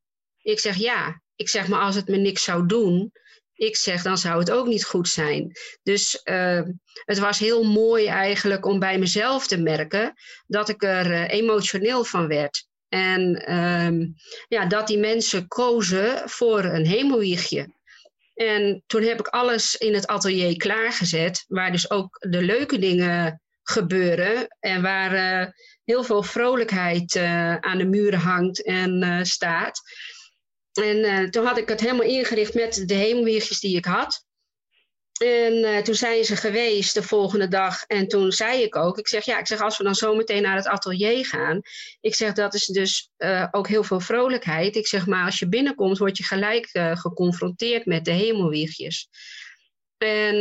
[0.42, 1.22] Ik zeg, ja.
[1.36, 3.12] Ik zeg, maar als het me niks zou doen,
[3.54, 5.52] ik zeg, dan zou het ook niet goed zijn.
[5.82, 6.62] Dus uh,
[7.04, 10.14] het was heel mooi eigenlijk om bij mezelf te merken
[10.46, 12.66] dat ik er uh, emotioneel van werd.
[12.88, 14.08] En uh,
[14.48, 17.72] ja, dat die mensen kozen voor een hemelwiegje.
[18.34, 23.42] En toen heb ik alles in het atelier klaargezet, waar dus ook de leuke dingen
[23.62, 25.50] gebeuren en waar uh,
[25.84, 27.16] heel veel vrolijkheid
[27.60, 29.80] aan de muren hangt en staat.
[30.82, 34.24] En toen had ik het helemaal ingericht met de hemelwiegjes die ik had.
[35.22, 37.84] En uh, toen zijn ze geweest de volgende dag.
[37.84, 40.42] En toen zei ik ook, ik zeg ja, ik zeg als we dan zo meteen
[40.42, 41.60] naar het atelier gaan.
[42.00, 44.76] Ik zeg dat is dus uh, ook heel veel vrolijkheid.
[44.76, 49.08] Ik zeg maar als je binnenkomt word je gelijk geconfronteerd met de hemelwiegjes.
[49.98, 50.36] En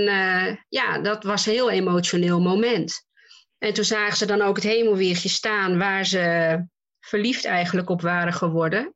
[0.70, 3.06] ja, dat was een heel emotioneel moment.
[3.58, 6.58] En toen zagen ze dan ook het hemelweertje staan waar ze
[7.00, 8.96] verliefd eigenlijk op waren geworden.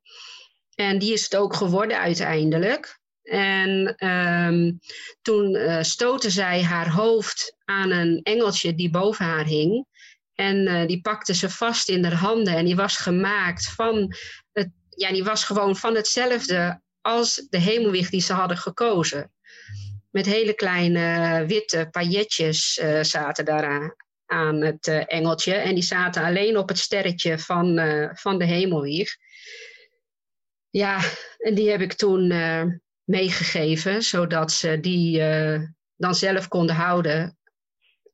[0.80, 3.00] En die is het ook geworden uiteindelijk.
[3.24, 4.72] En ehm,
[5.22, 9.86] toen uh, stootte zij haar hoofd aan een engeltje die boven haar hing.
[10.34, 12.56] En uh, die pakte ze vast in haar handen.
[12.56, 14.16] En die was gemaakt van
[14.52, 19.32] het, ja, die was gewoon van hetzelfde als de hemelwicht die ze hadden gekozen.
[20.10, 25.54] Met hele kleine witte pailletjes zaten daaraan aan het engeltje.
[25.54, 27.80] En die zaten alleen op het sterretje van,
[28.14, 29.16] van de hemelwieg.
[30.70, 31.02] Ja,
[31.38, 32.32] en die heb ik toen
[33.08, 35.62] meegegeven, zodat ze die uh,
[35.96, 37.38] dan zelf konden houden.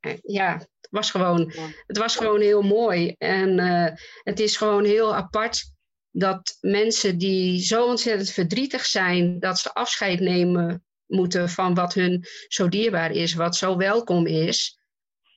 [0.01, 1.53] Uh, ja, het was, gewoon,
[1.87, 3.15] het was gewoon heel mooi.
[3.17, 3.87] En uh,
[4.23, 5.71] het is gewoon heel apart
[6.09, 12.25] dat mensen die zo ontzettend verdrietig zijn, dat ze afscheid nemen moeten van wat hun
[12.47, 14.79] zo dierbaar is, wat zo welkom is.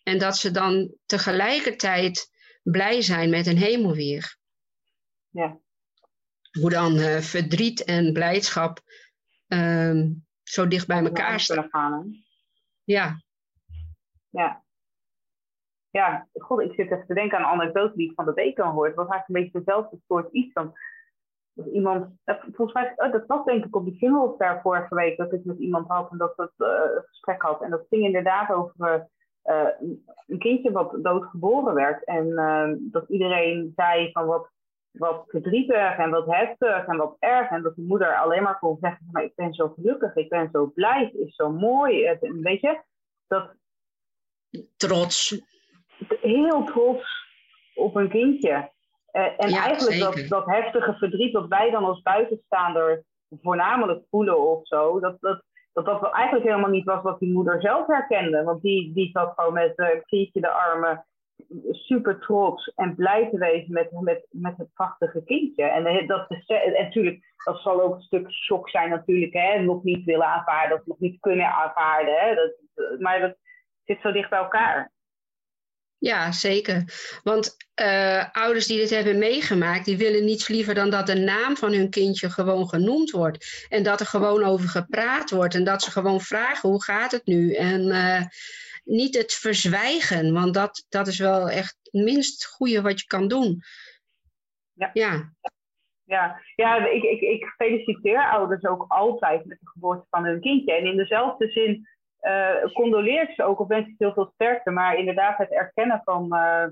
[0.02, 2.30] En dat ze dan tegelijkertijd
[2.62, 4.36] blij zijn met een hemelweer.
[5.28, 5.58] Ja.
[6.60, 8.78] Hoe dan verdriet en blijdschap
[9.48, 11.68] um, zo dicht bij elkaar staan.
[11.70, 12.24] Gaan,
[12.84, 13.20] ja.
[14.30, 14.64] Ja.
[15.90, 18.58] Ja, god, ik zit even te denken aan een anekdote die ik van de week
[18.58, 18.88] al hoorde.
[18.88, 20.72] Het was eigenlijk een beetje dezelfde soort iets dan.
[21.52, 25.16] Dat iemand, volgens mij, oh, dat was denk ik op die Singles daar vorige week,
[25.16, 27.62] dat ik met iemand had en dat we het uh, gesprek had.
[27.62, 29.08] En dat ging inderdaad over
[29.44, 29.68] uh,
[30.26, 32.04] een kindje wat doodgeboren werd.
[32.04, 34.50] En uh, dat iedereen zei van wat
[34.98, 37.50] wat verdrietig en wat heftig en wat erg.
[37.50, 40.48] En dat de moeder alleen maar kon zeggen: maar Ik ben zo gelukkig, ik ben
[40.52, 42.06] zo blij, het is zo mooi.
[42.06, 42.80] Het, weet je,
[43.26, 43.54] dat.
[44.76, 45.40] Trots.
[46.20, 47.26] Heel trots
[47.74, 48.70] op een kindje.
[49.12, 53.04] Uh, en eigenlijk dat, dat heftige verdriet dat wij dan als buitenstaander
[53.42, 57.60] voornamelijk voelen of zo, dat dat, dat dat eigenlijk helemaal niet was wat die moeder
[57.60, 58.42] zelf herkende.
[58.42, 61.06] Want die, die zat gewoon met een uh, kindje de armen
[61.70, 65.62] super trots en blij te wezen met, met, met het prachtige kindje.
[65.62, 69.82] En, dat is, en natuurlijk, dat zal ook een stuk shock zijn natuurlijk, hè, nog
[69.82, 72.14] niet willen aanvaarden of nog niet kunnen aanvaarden.
[72.14, 73.36] Hè, dat, maar dat
[73.84, 74.92] zit zo dicht bij elkaar.
[75.98, 76.84] Ja, zeker.
[77.22, 77.56] Want
[78.32, 81.90] ouders die dit hebben meegemaakt, die willen niets liever dan dat de naam van hun
[81.90, 83.66] kindje gewoon genoemd wordt.
[83.68, 85.54] En dat er gewoon over gepraat wordt.
[85.54, 87.54] En dat ze gewoon vragen, hoe gaat het nu?
[87.54, 87.90] En
[88.86, 93.28] niet het verzwijgen, want dat, dat is wel echt het minst goede wat je kan
[93.28, 93.60] doen.
[94.72, 94.90] Ja.
[94.92, 95.32] Ja,
[96.04, 100.74] ja, ja ik, ik, ik feliciteer ouders ook altijd met de geboorte van hun kindje.
[100.74, 101.88] En in dezelfde zin
[102.20, 104.70] uh, condoleer ik ze ook of wens ik heel veel sterkte.
[104.70, 106.66] Maar inderdaad, het erkennen van uh,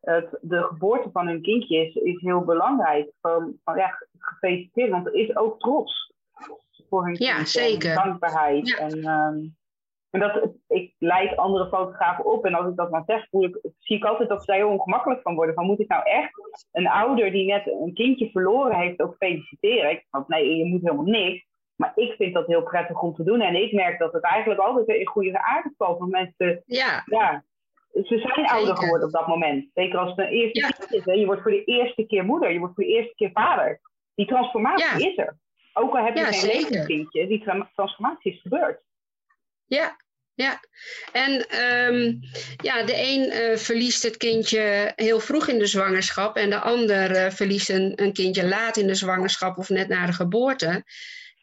[0.00, 3.12] het, de geboorte van hun kindje is, is heel belangrijk.
[3.20, 6.12] Van, van, ja, gefeliciteerd, want er is ook trots
[6.88, 7.60] voor hun ja, kindje.
[7.60, 7.90] Zeker.
[7.90, 8.68] En dankbaarheid.
[8.68, 8.78] Ja.
[8.78, 9.56] En, um,
[10.10, 12.44] en dat, ik leid andere fotografen op.
[12.44, 14.68] En als ik dat dan zeg, voel ik, zie ik altijd dat ze daar heel
[14.68, 15.54] ongemakkelijk van worden.
[15.54, 19.90] Van moet ik nou echt een ouder die net een kindje verloren heeft ook feliciteren?
[19.90, 21.46] Ik denk, nee, je moet helemaal niks.
[21.76, 23.40] Maar ik vind dat heel prettig om te doen.
[23.40, 25.98] En ik merk dat het eigenlijk altijd in goede aarde valt.
[25.98, 27.02] Want mensen, ja.
[27.06, 27.44] ja
[27.92, 29.70] ze zijn ouder geworden op dat moment.
[29.74, 30.68] Zeker als het een eerste ja.
[30.68, 31.04] kind is.
[31.04, 31.12] Hè?
[31.12, 32.52] Je wordt voor de eerste keer moeder.
[32.52, 33.80] Je wordt voor de eerste keer vader.
[34.14, 35.10] Die transformatie ja.
[35.10, 35.38] is er.
[35.72, 36.86] Ook al heb je geen zeker.
[36.86, 38.82] kindje, die tra- transformatie is gebeurd.
[39.68, 39.96] Ja,
[40.34, 40.60] ja.
[41.12, 42.14] En ehm,
[42.62, 47.10] ja, de een eh, verliest het kindje heel vroeg in de zwangerschap en de ander
[47.10, 50.84] eh, verliest een, een kindje laat in de zwangerschap of net na de geboorte.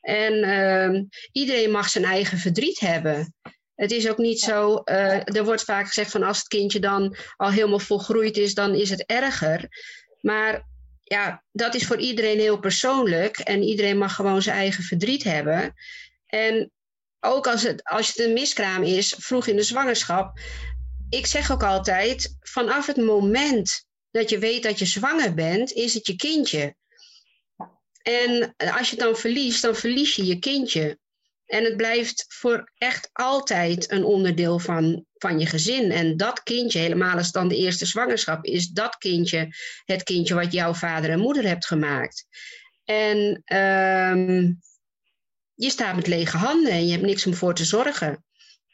[0.02, 3.34] En ehm, iedereen mag zijn eigen verdriet hebben.
[3.76, 7.16] Het is ook niet zo, eh, er wordt vaak gezegd van als het kindje dan
[7.36, 9.68] al helemaal volgroeid is, dan is het erger.
[10.22, 10.66] Maar
[11.04, 15.74] ja, dat is voor iedereen heel persoonlijk en iedereen mag gewoon zijn eigen verdriet hebben.
[16.26, 16.72] En
[17.26, 20.40] ook als het, als het een miskraam is, vroeg in de zwangerschap.
[21.10, 25.94] Ik zeg ook altijd, vanaf het moment dat je weet dat je zwanger bent, is
[25.94, 26.76] het je kindje.
[28.02, 31.00] En als je het dan verliest, dan verlies je je kindje.
[31.46, 35.92] En het blijft voor echt altijd een onderdeel van, van je gezin.
[35.92, 40.52] En dat kindje, helemaal als dan de eerste zwangerschap is, dat kindje het kindje wat
[40.52, 42.26] jouw vader en moeder hebt gemaakt.
[42.84, 44.52] En ehm
[45.56, 48.24] je staat met lege handen en je hebt niks om voor te zorgen.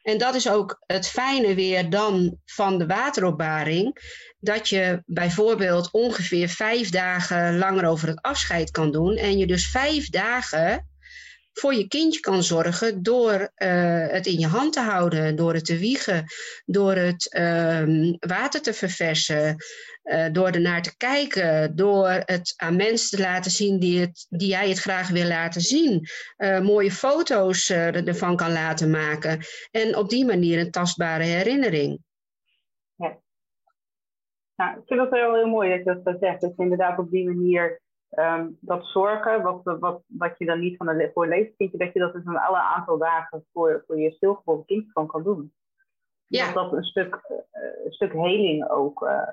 [0.02, 3.98] En dat is ook het fijne weer dan van de wateropbaring.
[4.40, 9.16] Dat je bijvoorbeeld ongeveer vijf dagen langer over het afscheid kan doen.
[9.16, 10.90] En je dus vijf dagen
[11.62, 13.52] voor je kindje kan zorgen door
[14.06, 16.26] het in je hand te houden, door het te wiegen,
[16.66, 19.56] door het ehm, water te verversen,
[20.32, 24.70] door ernaar te kijken, door het aan mensen te laten zien die, het, die jij
[24.70, 26.08] het graag wil laten zien,
[26.62, 29.40] mooie foto's ervan kan laten maken
[29.72, 32.00] en op die manier een tastbare herinnering.
[34.62, 36.42] Nou, ik vind het wel heel mooi dat je dat zegt.
[36.42, 40.88] Dus inderdaad op die manier ehm, dat zorgen, wat, wat, wat je dan niet van
[40.88, 44.00] een, voor leeft, vind je dat je dat dus een alle aantal dagen voor, voor
[44.00, 45.54] je stilgeboren kind gewoon kan doen.
[46.28, 46.46] Ja.
[46.46, 47.38] Dat dat een stuk, uh,
[47.86, 49.02] een stuk heling ook.
[49.02, 49.28] Uh,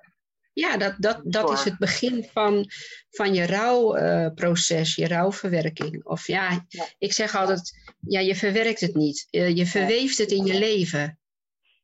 [0.52, 2.66] ja, dat, dat, dat is het begin van,
[3.10, 6.04] van je rouwproces, uh, je rouwverwerking.
[6.04, 9.26] Of ja, ja, ik zeg altijd, ja, je verwerkt het niet.
[9.30, 11.18] je verweeft het in je leven.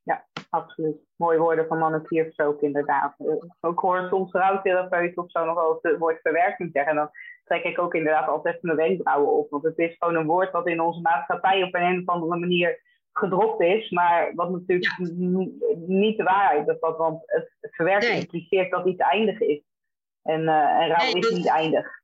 [0.03, 3.15] Ja, absoluut mooie woorden van Manne Piers ook inderdaad.
[3.19, 6.93] Eh, ik hoor soms rouwtherapeuten of zo nog wel het woord verwerking zeggen.
[6.93, 7.11] En dan
[7.45, 9.51] trek ik ook inderdaad altijd mijn wenkbrauwen op.
[9.51, 12.81] Want het is gewoon een woord wat in onze maatschappij op een, of andere manier
[13.13, 13.91] gedropt is.
[13.91, 14.99] Maar wat natuurlijk
[15.87, 16.81] niet de waarheid is.
[16.81, 19.63] Dat, want het verwerken impliceert dat iets eindig is.
[20.23, 22.03] En, uh, en rouw is niet eindig.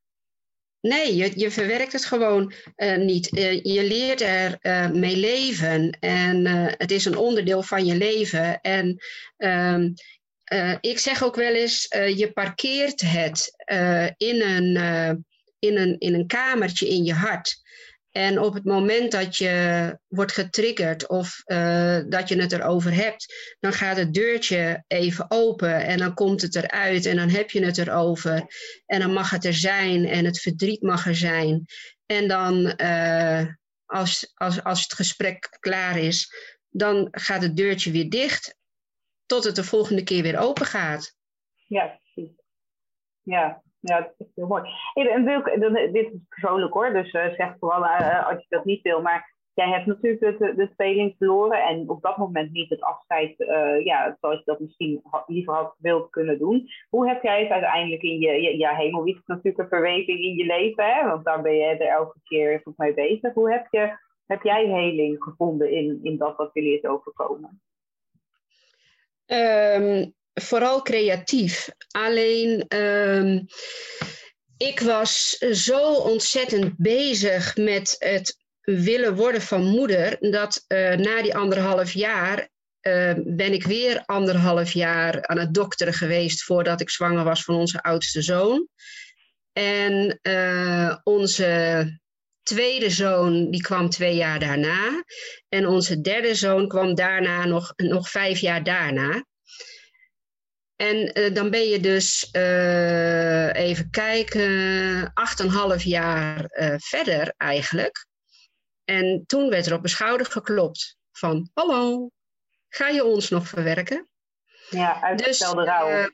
[0.80, 3.36] Nee, je, je verwerkt het gewoon uh, niet.
[3.36, 6.46] Uh, je leert er uh, mee leven en
[6.78, 8.60] het is een onderdeel van je leven.
[8.60, 8.98] En
[9.36, 9.94] um,
[10.80, 13.54] ik zeg ook wel eens, je parkeert het
[14.16, 14.76] in, een,
[15.58, 17.60] in, een, in een kamertje in je hart.
[18.10, 23.56] En op het moment dat je wordt getriggerd of uh, dat je het erover hebt,
[23.60, 27.64] dan gaat het deurtje even open en dan komt het eruit en dan heb je
[27.64, 28.46] het erover.
[28.86, 31.66] En dan mag het er zijn en het verdriet mag er zijn.
[32.06, 33.46] En dan, uh,
[33.84, 36.34] als, als, als het gesprek klaar is,
[36.68, 38.56] dan gaat het deurtje weer dicht
[39.26, 41.16] tot het de volgende keer weer open gaat.
[41.66, 42.34] Ja, precies.
[43.22, 44.62] Ja, ja, dat is heel mooi.
[44.94, 45.24] En
[45.92, 49.02] dit is persoonlijk hoor, dus uh, zeg vooral uh, als je dat niet wil.
[49.02, 53.34] Maar jij hebt natuurlijk de, de verloren en op dat moment niet het afscheid
[53.84, 56.68] ja, zoals je dat misschien liever had wilt kunnen doen.
[56.88, 60.46] Hoe heb jij het uiteindelijk in je, ja, hemel is natuurlijk een verweving in je
[60.46, 61.08] leven, hè?
[61.08, 63.34] want daar ben je er elke keer goed mee bezig.
[63.34, 67.60] Hoe heb, je, heb jij heling gevonden in, in dat wat jullie is overkomen?
[69.26, 71.68] Um, vooral creatief.
[71.90, 73.46] Alleen um,
[74.56, 81.36] ik was zo ontzettend bezig met het willen worden van moeder, dat uh, na die
[81.36, 82.48] anderhalf jaar
[82.82, 87.54] uh, ben ik weer anderhalf jaar aan het dokteren geweest voordat ik zwanger was van
[87.54, 88.68] onze oudste zoon.
[89.52, 92.00] En uh, onze
[92.42, 95.04] tweede zoon die kwam twee jaar daarna.
[95.48, 99.24] En onze derde zoon kwam daarna nog, nog vijf jaar daarna.
[100.80, 107.34] En uh, dan ben je dus, uh, even kijken, acht en half jaar uh, verder
[107.36, 108.06] eigenlijk.
[108.84, 112.10] En toen werd er op mijn schouder geklopt van, hallo,
[112.68, 114.08] ga je ons nog verwerken?
[114.70, 116.10] Ja, uitgestelde dus, rouw.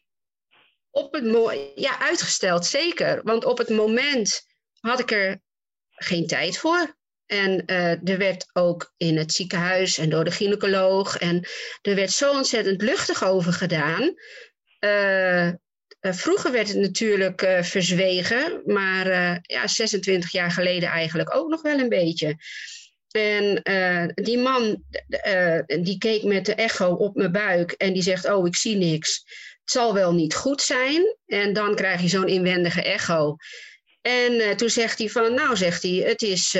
[0.90, 3.20] op het ja, uitgesteld, zeker.
[3.22, 4.46] Want op het moment
[4.80, 5.40] had ik er
[5.90, 6.96] geen tijd voor.
[7.26, 7.66] En
[8.04, 11.16] er werd ook in het ziekenhuis en door de gynaecoloog.
[11.16, 11.48] En
[11.82, 14.14] er werd zo ontzettend luchtig over gedaan.
[14.86, 19.08] Uh, vroeger werd het natuurlijk uh, verzwegen, maar
[19.42, 22.36] ja, 26 jaar geleden eigenlijk ook nog wel een beetje.
[23.10, 23.62] En
[24.14, 24.82] die man
[25.66, 29.22] die keek met de echo op mijn buik en die zegt: Oh, ik zie niks.
[29.60, 31.16] Het zal wel niet goed zijn.
[31.26, 33.36] En dan krijg je zo'n inwendige echo.
[34.00, 36.56] En toen zegt hij van, nou zegt hij, het is,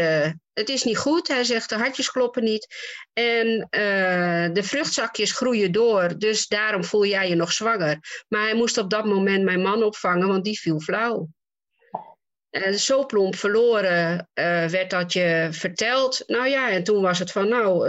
[0.58, 1.28] het is niet goed.
[1.28, 2.66] Hij zegt, de hartjes kloppen niet.
[3.12, 8.24] En uh, de vruchtzakjes groeien door, dus daarom voel jij je nog zwanger.
[8.28, 11.28] Maar hij moest op dat moment mijn man opvangen, want die viel flauw.
[12.50, 14.30] En zo plomp verloren
[14.70, 16.22] werd dat je verteld.
[16.26, 17.88] Nou ja, en toen was het van, nou,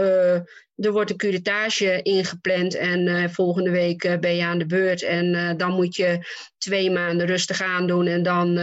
[0.78, 5.02] er wordt een curettage ingepland en uh, volgende week uh, ben je aan de beurt.
[5.02, 6.20] En uh, dan moet je
[6.58, 8.56] twee maanden rustig aandoen en dan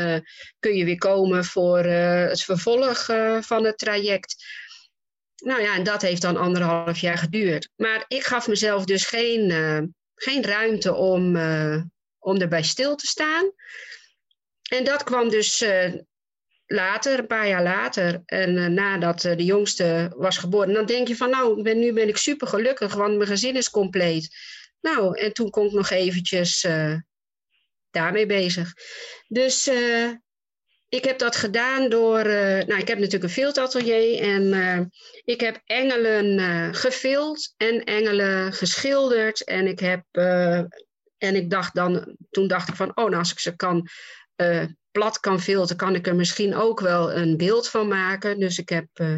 [0.58, 3.04] kun je weer komen voor het vervolg
[3.40, 4.44] van het traject.
[5.44, 7.68] Nou ja, en dat heeft dan anderhalf jaar geduurd.
[7.76, 9.50] Maar ik gaf mezelf dus geen,
[10.14, 11.36] geen ruimte om,
[12.18, 13.52] om erbij stil te staan.
[14.70, 15.64] En dat kwam dus
[16.66, 21.08] later, een paar jaar later, en uh, nadat uh, de jongste was geboren, dan denk
[21.08, 24.36] je van nou, nu ben ik super gelukkig, want mijn gezin is compleet.
[24.80, 26.96] Nou, en toen kon ik nog eventjes uh,
[27.90, 28.72] daarmee bezig.
[29.28, 29.70] Dus
[30.88, 32.24] ik heb dat gedaan door,
[32.66, 34.90] nou, ik heb natuurlijk een filtatelier en
[35.24, 39.44] ik heb engelen gevild en engelen geschilderd.
[39.44, 40.04] En ik heb,
[41.18, 43.88] en ik dacht dan, toen dacht ik van, oh, nou, als ik ze kan
[44.94, 48.38] plat kan filteren, kan ik er misschien ook wel een beeld van maken.
[48.38, 49.16] Dus ik heb uh,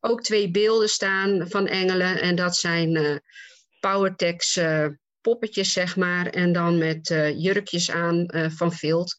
[0.00, 2.20] ook twee beelden staan van engelen.
[2.20, 3.16] En dat zijn uh,
[3.80, 4.86] Powertex uh,
[5.20, 6.26] poppetjes, zeg maar.
[6.26, 9.16] En dan met jurkjes aan van vilt.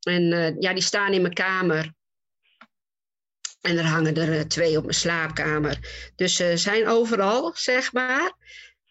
[0.00, 1.92] En ja, die staan in mijn kamer.
[3.60, 5.78] En er hangen er twee op mijn slaapkamer.
[6.14, 8.32] Dus ze zijn overal, zeg maar.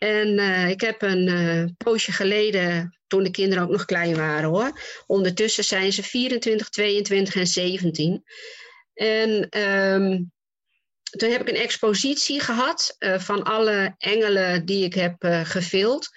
[0.05, 0.39] En
[0.69, 4.81] ik heb een poosje geleden toen de kinderen ook nog klein waren hoor.
[5.05, 8.23] Ondertussen zijn ze 24, 22 en 17.
[8.93, 10.31] En um,
[11.17, 16.09] toen heb ik een expositie gehad uh, van alle engelen die ik heb uh, gefilmd.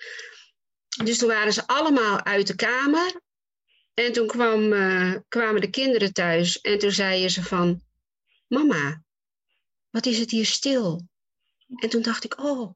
[1.04, 3.20] Dus toen waren ze allemaal uit de kamer.
[3.94, 7.86] En toen kwam, uh, kwamen de kinderen thuis en toen zeiden ze van...
[8.46, 9.02] Mama,
[9.90, 11.08] wat is het hier stil?
[11.74, 12.74] En toen dacht ik, oh,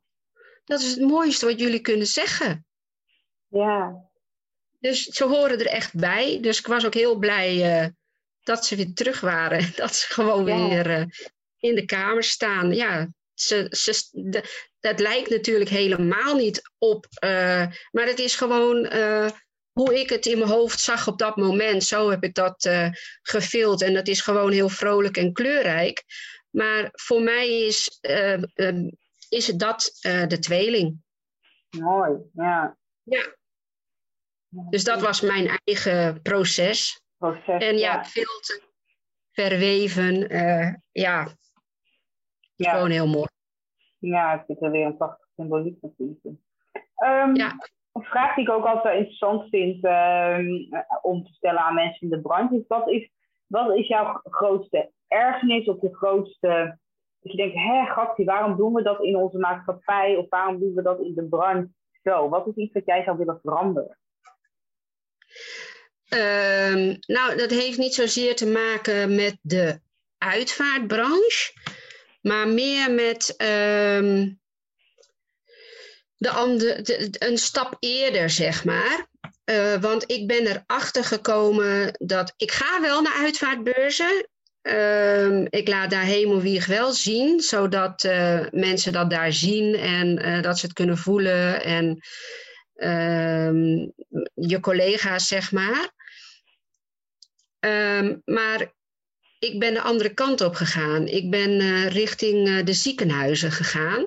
[0.65, 2.67] dat is het mooiste wat jullie kunnen zeggen.
[3.49, 4.11] Ja.
[4.79, 6.39] Dus ze horen er echt bij.
[6.41, 7.89] Dus ik was ook heel blij uh,
[8.43, 9.73] dat ze weer terug waren.
[9.77, 10.69] Dat ze gewoon ja.
[10.69, 11.05] weer uh,
[11.59, 12.75] in de kamer staan.
[12.75, 17.07] Ja, ze, ze, de, dat lijkt natuurlijk helemaal niet op.
[17.25, 18.93] Uh, maar het is gewoon
[19.73, 21.85] hoe ik het in mijn hoofd zag op dat moment.
[21.85, 22.71] Zo heb ik dat
[23.23, 23.83] gefilmd.
[23.83, 26.05] En dat is gewoon heel vrolijk en kleurrijk.
[26.51, 27.99] Maar voor mij is,
[29.33, 31.03] is dat de tweeling.
[31.79, 32.77] Mooi, ja.
[33.03, 33.37] Ja,
[34.71, 37.03] dus dat was mijn eigen proces.
[37.19, 38.05] proces en ja, ja.
[38.05, 38.63] veel te
[39.31, 40.33] verweven.
[40.35, 41.29] Uh, ja.
[42.55, 43.29] ja, gewoon heel mooi.
[43.99, 46.43] Ja, het zit er weer een prachtige symboliek natuurlijk in.
[47.05, 47.57] Um, ja.
[47.93, 50.69] Een vraag die ik ook altijd interessant vind um,
[51.03, 53.11] om te stellen aan mensen in de branche is: wat is,
[53.47, 56.81] wat is jouw grootste ergernis of je grootste.
[57.23, 60.75] Dat je denkt, hé, gatje, waarom doen we dat in onze maatschappij of waarom doen
[60.75, 61.71] we dat in de branche
[62.03, 62.29] zo?
[62.29, 63.99] Wat is iets wat jij zou willen veranderen?
[66.15, 69.81] Um, nou, dat heeft niet zozeer te maken met de
[70.19, 71.53] uitvaartbranche,
[72.21, 74.41] maar meer met um,
[76.17, 79.07] de andere, de, een stap eerder, zeg maar.
[79.45, 84.29] Uh, want ik ben erachter gekomen dat ik ga wel naar uitvaartbeurzen.
[84.63, 90.43] Um, ik laat daar Hemelwieg wel zien, zodat uh, mensen dat daar zien en uh,
[90.43, 92.01] dat ze het kunnen voelen en
[94.35, 95.91] je collega's, zeg maar.
[97.61, 98.73] Um, maar
[99.39, 101.07] ik ben de andere kant op gegaan.
[101.07, 104.01] Ik ben uh, richting de ziekenhuizen gegaan.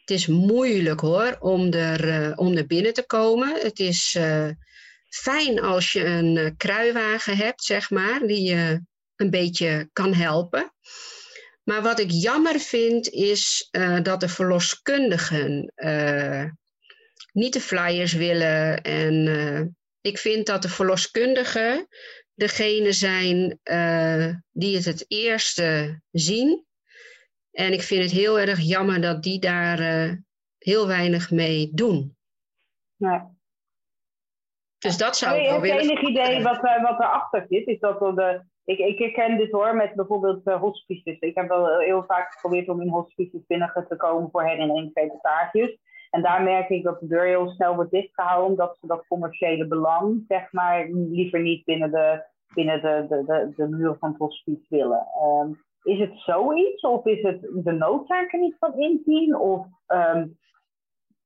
[0.00, 3.60] Het is moeilijk hoor om er, om er binnen te komen.
[3.60, 4.18] Het is
[5.08, 8.80] fijn als je een kruiwagen hebt, zeg maar, die je
[9.16, 10.72] een beetje kan helpen.
[11.62, 13.68] Maar wat ik jammer vind is
[14.02, 15.72] dat de verloskundigen
[17.32, 18.82] niet de flyers willen.
[18.82, 21.88] En ik vind dat de verloskundigen
[22.34, 23.60] degene zijn
[24.50, 26.64] die het het eerste zien.
[27.50, 29.78] En ik vind het heel erg jammer dat die daar
[30.58, 32.16] heel weinig mee doen.
[34.78, 35.76] Dus dat zou ik wel willen...
[35.76, 37.66] Heb je enig idee wat, wat erachter zit?
[37.66, 41.18] Is dat de, ik, ik herken dit hoor met bijvoorbeeld uh, hospices.
[41.18, 45.78] Ik heb wel heel vaak geprobeerd om in hospices binnen te komen voor herinneringsreportages.
[46.10, 49.66] En daar merk ik dat de deur heel snel wordt dichtgehouden, omdat ze dat commerciële
[49.66, 54.18] belang, zeg maar, liever niet binnen de, binnen de, de, de, de muur van het
[54.18, 55.06] hospice willen.
[55.24, 60.36] Um, is het zoiets, of is het de noodzaak er niet van inzien, of um,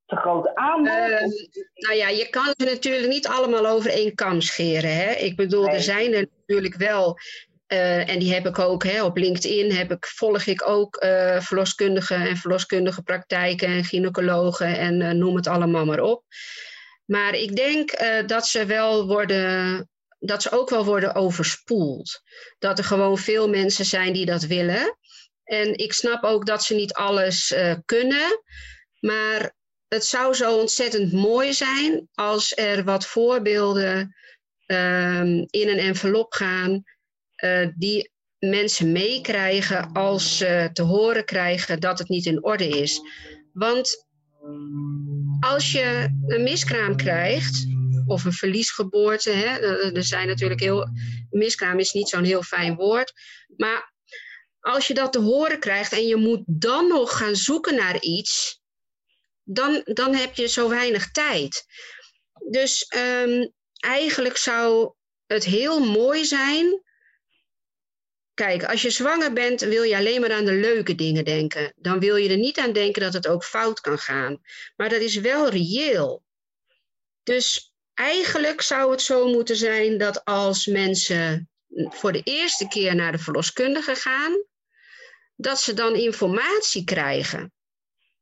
[0.08, 0.92] te grote aanbod?
[0.92, 1.20] Uh,
[1.74, 4.96] nou ja, je kan ze natuurlijk niet allemaal over één kam scheren.
[4.96, 5.12] Hè?
[5.12, 5.74] Ik bedoel, nee.
[5.74, 7.18] er zijn er natuurlijk wel
[7.68, 11.40] uh, en die heb ik ook hè, op LinkedIn, heb ik, volg ik ook uh,
[11.40, 16.24] verloskundigen en verloskundige praktijken en gynaecologen en noem het allemaal maar op.
[17.04, 17.98] Maar ik denk
[18.28, 19.88] dat ze wel worden,
[20.18, 22.22] dat ze ook wel worden overspoeld.
[22.58, 24.98] Dat er gewoon veel mensen zijn die dat willen.
[25.44, 27.54] En ik snap ook dat ze niet alles
[27.84, 28.42] kunnen.
[29.00, 29.56] Maar
[29.88, 34.14] het zou zo ontzettend mooi zijn als er wat voorbeelden
[34.66, 36.82] um, in een envelop gaan
[37.44, 43.00] uh, die mensen meekrijgen als ze te horen krijgen dat het niet in orde is.
[43.52, 44.06] Want
[45.40, 47.66] als je een miskraam krijgt,
[48.06, 49.58] of een verliesgeboorte, hè,
[49.92, 50.88] er zijn natuurlijk heel.
[51.30, 53.12] Miskraam is niet zo'n heel fijn woord.
[53.56, 53.92] Maar
[54.60, 58.60] als je dat te horen krijgt en je moet dan nog gaan zoeken naar iets,
[59.48, 61.66] dan, dan heb je zo weinig tijd.
[62.50, 64.92] Dus um, eigenlijk zou
[65.26, 66.82] het heel mooi zijn
[68.38, 71.72] Kijk, als je zwanger bent, wil je alleen maar aan de leuke dingen denken.
[71.76, 74.40] Dan wil je er niet aan denken dat het ook fout kan gaan.
[74.76, 76.22] Maar dat is wel reëel.
[77.22, 83.12] Dus eigenlijk zou het zo moeten zijn dat als mensen voor de eerste keer naar
[83.12, 84.44] de verloskundige gaan,
[85.36, 87.52] dat ze dan informatie krijgen.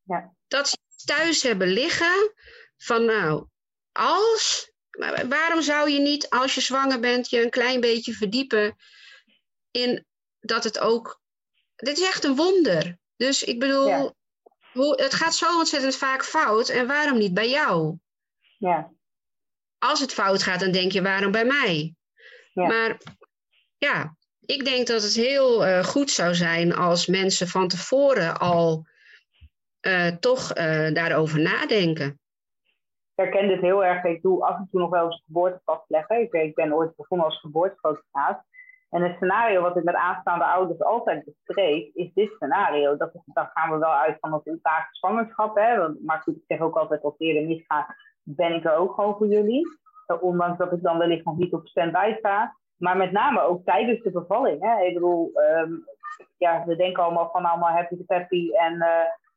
[0.02, 0.34] Ja.
[0.48, 2.34] Dat ze thuis hebben liggen
[2.76, 3.46] van nou,
[3.92, 4.70] als,
[5.28, 8.76] waarom zou je niet als je zwanger bent je een klein beetje verdiepen
[9.70, 10.06] in
[10.40, 11.20] dat het ook,
[11.76, 12.98] dit is echt een wonder.
[13.16, 14.14] Dus ik bedoel,
[14.72, 17.98] hoe, het gaat zo ontzettend vaak fout en waarom niet bij jou?
[18.58, 18.90] Ja.
[19.78, 21.94] Als het fout gaat, dan denk je waarom bij mij?
[22.52, 22.66] Ja.
[22.66, 23.00] Maar
[23.78, 28.86] ja, ik denk dat het heel uh, goed zou zijn als mensen van tevoren al
[29.86, 32.06] uh, toch uh, daarover nadenken.
[33.14, 34.04] Ik herken dit heel erg.
[34.04, 36.20] Ik doe af en toe nog wel eens geboorte vastleggen.
[36.20, 38.40] Ik, ik ben ooit begonnen als geboortefotograaf.
[38.90, 42.96] En het scenario wat ik met aanstaande ouders altijd bespreek, is dit scenario.
[42.96, 45.54] Dat, dan gaan we wel uit van het ultage zwangerschap.
[46.04, 47.86] Maar goed, ik zeg ook altijd als eerder misgaat,
[48.22, 49.66] ben ik er ook gewoon voor jullie.
[50.20, 52.56] Ondanks dat ik dan wellicht nog niet op stand-by sta.
[52.76, 54.62] Maar met name ook tijdens de bevalling.
[54.62, 54.84] Hè?
[54.84, 55.84] Ik bedoel, um,
[56.36, 58.84] ja, we denken allemaal van allemaal happy happy en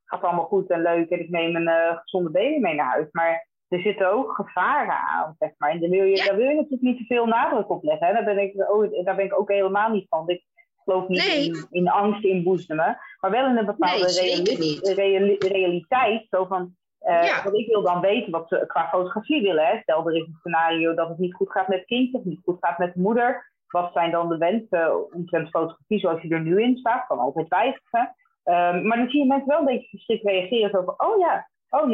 [0.09, 3.07] gaat allemaal goed en leuk en ik neem een uh, gezonde baby mee naar huis.
[3.11, 5.69] Maar er zitten ook gevaren aan, zeg maar.
[5.69, 6.25] En daar wil je, ja.
[6.25, 8.07] daar wil je natuurlijk niet te veel nadruk op leggen.
[8.07, 8.13] Hè?
[8.13, 10.29] Daar, ben ik, oh, daar ben ik ook helemaal niet van.
[10.29, 10.43] Ik
[10.83, 11.45] geloof niet nee.
[11.45, 16.27] in, in angst inboezemen, maar wel in een bepaalde nee, reali realiteit.
[16.29, 17.43] Zo van, uh, ja.
[17.43, 19.65] Want ik wil dan weten wat ze qua fotografie willen.
[19.65, 19.79] Hè.
[19.81, 22.41] Stel, er is een scenario dat het niet goed gaat met het kind, of niet
[22.43, 23.51] goed gaat met de moeder.
[23.67, 27.07] Wat zijn dan de wensen omtrent fotografie zoals je er nu in staat?
[27.07, 28.15] Kan altijd wijzigen.
[28.49, 30.69] Um, maar dan zie je mensen wel een beetje geschikt reageren.
[30.69, 31.89] Zo van, oh ja, oh,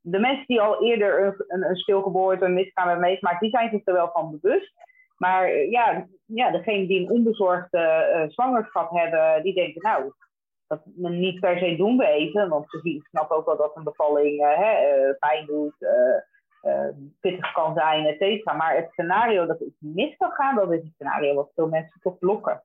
[0.00, 3.80] de mensen die al eerder een, een, stilgeboorte, een misgaan hebben meegemaakt, die zijn zich
[3.84, 4.72] er wel van bewust.
[5.16, 10.12] Maar ja, ja degenen die een onbezorgde uh, zwangerschap hebben, die denken, nou,
[10.66, 14.40] dat we niet per se doen weten, want ze snappen ook wel dat een bevalling
[14.40, 16.88] uh, hè, pijn doet, uh,
[17.20, 18.52] pittig kan zijn, et cetera.
[18.52, 22.00] Maar het scenario dat het mis kan gaan, dat is een scenario wat veel mensen
[22.00, 22.62] toch blokken.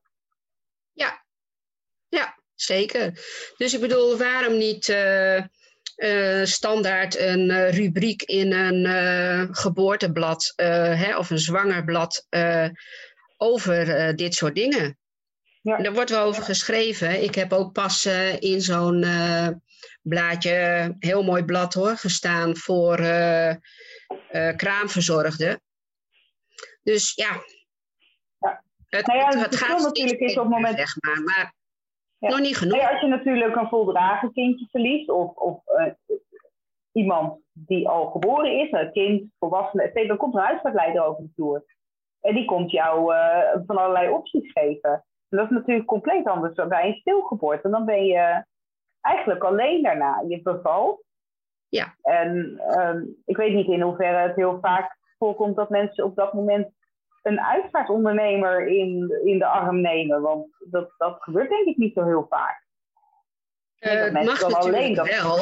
[0.93, 1.21] Ja,
[2.07, 3.11] ja zeker.
[3.57, 4.83] Dus ik bedoel, waarom niet
[6.43, 12.27] standaard een rubriek in een geboorteblad hè, of een zwangerblad
[13.37, 14.97] over dit soort dingen?
[15.61, 15.79] Ja.
[15.79, 17.23] Er wordt wel over geschreven.
[17.23, 18.05] Ik heb ook pas
[18.39, 19.05] in zo'n
[20.01, 22.97] blaadje, heel mooi blad hoor, gestaan voor
[24.55, 25.61] kraamverzorgden.
[26.83, 27.43] Dus ja,
[28.39, 28.63] ja.
[28.87, 30.77] Het, nou ja, het, het gaat natuurlijk is op het moment.
[30.77, 31.53] Zeg maar, maar
[32.19, 32.29] ja.
[32.29, 32.77] nog niet genoeg.
[32.77, 35.63] Nou als je natuurlijk een voldragen kindje verliest, of, of
[36.91, 41.63] iemand die al geboren is, een kind, volwassene, dan komt een huisartsleider over de toer.
[42.21, 43.13] En die komt jou
[43.65, 45.05] van allerlei opties geven.
[45.29, 47.69] Dat is natuurlijk compleet anders dan bij een stilgeboorte.
[47.69, 48.45] Dan ben je
[49.01, 50.23] eigenlijk alleen daarna.
[50.27, 51.03] Je bevalt.
[51.67, 51.95] Ja.
[52.01, 56.33] En um, ik weet niet in hoeverre het heel vaak voorkomt dat mensen op dat
[56.33, 56.67] moment
[57.27, 60.21] een uitvaartondernemer in, in de arm nemen.
[60.21, 62.65] Want dat, dat gebeurt denk ik niet zo heel vaak.
[63.79, 65.07] Uh, het mag natuurlijk alleen dat...
[65.07, 65.39] wel.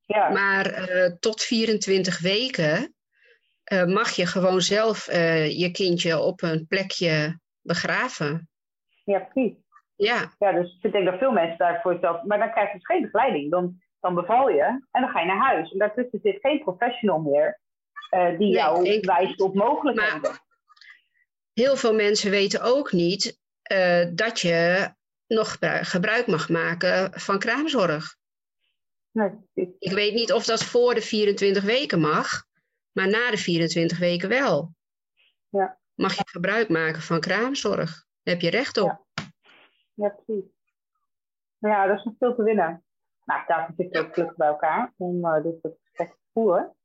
[0.00, 0.28] Ja.
[0.28, 2.94] Maar uh, tot 24 weken
[3.72, 5.06] uh, mag je gewoon zelf
[5.46, 8.48] je kindje op een plekje begraven.
[9.04, 9.56] Ja, precies.
[9.96, 10.32] Ja.
[10.38, 12.22] ja, dus ik denk dat veel mensen daarvoor zelf...
[12.22, 13.50] Maar dan krijg je dus geen begeleiding.
[13.50, 15.72] Dan, dan beval je en dan ga je naar huis.
[15.72, 17.60] En daartussen zit geen professional meer
[18.38, 20.20] die jou wijst op mogelijkheden.
[20.20, 20.51] Maar
[21.52, 23.40] heel veel mensen weten ook niet
[23.72, 24.88] uh, dat je
[25.26, 28.16] nog gebruik mag maken van kraamzorg.
[29.10, 29.30] Nee,
[29.78, 32.44] ik weet niet of dat voor de 24 weken mag,
[32.92, 34.74] maar na de 24 weken wel.
[35.48, 35.78] Ja.
[35.94, 38.06] Mag je gebruik maken van kraamzorg?
[38.22, 38.88] Daar heb je recht op.
[38.88, 39.24] Ja,
[39.94, 40.44] ja precies.
[41.58, 42.84] Nou ja, dat is nog veel te winnen.
[43.24, 46.76] Nou, daarvoor zitten we ook gelukkig bij elkaar om uh, dit soort gesprekken te voeren.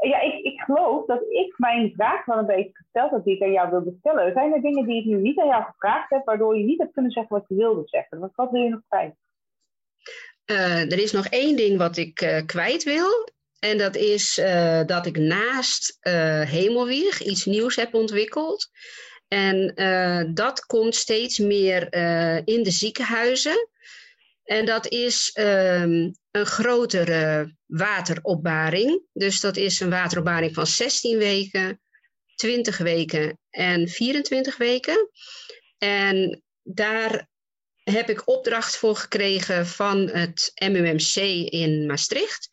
[0.00, 3.42] Ja, ik, ik geloof dat ik mijn vraag wel een beetje gesteld heb die ik
[3.42, 4.32] aan jou wilde stellen.
[4.32, 6.92] Zijn er dingen die ik nu niet aan jou gevraagd heb, waardoor je niet hebt
[6.92, 8.18] kunnen zeggen wat je wilde zeggen?
[8.34, 9.14] Wat, wil je nog kwijt?
[10.46, 13.28] Uh, er is nog één ding wat ik uh, kwijt wil.
[13.58, 15.98] En dat is uh, dat ik naast
[16.48, 18.70] Hemelwieg iets nieuws heb ontwikkeld.
[19.28, 19.74] En
[20.34, 21.82] dat komt steeds meer
[22.44, 23.68] in de ziekenhuizen.
[24.48, 29.02] En dat is um, een grotere wateropbaring.
[29.12, 31.80] Dus dat is een wateropbaring van 16 weken,
[32.34, 35.10] 20 weken en 24 weken.
[35.78, 37.28] En daar
[37.82, 41.14] heb ik opdracht voor gekregen van het MUMC
[41.50, 42.48] in Maastricht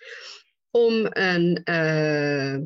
[0.72, 2.58] om een uh,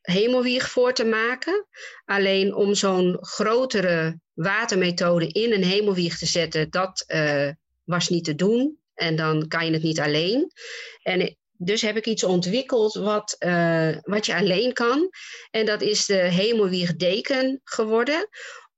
[0.00, 1.66] hemelwieg voor te maken.
[2.04, 7.50] Alleen om zo'n grotere watermethode in een hemelwieg te zetten, dat uh,
[7.88, 8.78] was niet te doen.
[8.94, 10.52] En dan kan je het niet alleen.
[11.02, 15.10] En dus heb ik iets ontwikkeld wat, eh, wat je alleen kan.
[15.50, 18.28] En dat is de hemelwiegdeken geworden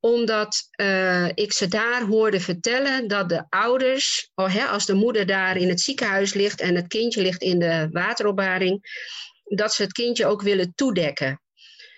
[0.01, 5.27] omdat uh, ik ze daar hoorde vertellen dat de ouders, oh, hè, als de moeder
[5.27, 8.81] daar in het ziekenhuis ligt en het kindje ligt in de wateropbaring,
[9.45, 11.41] dat ze het kindje ook willen toedekken.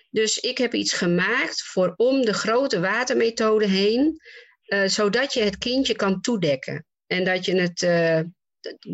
[0.09, 4.21] Dus ik heb iets gemaakt voor om de grote watermethode heen,
[4.67, 6.85] uh, zodat je het kindje kan toedekken.
[7.13, 8.19] En dat je, het, uh,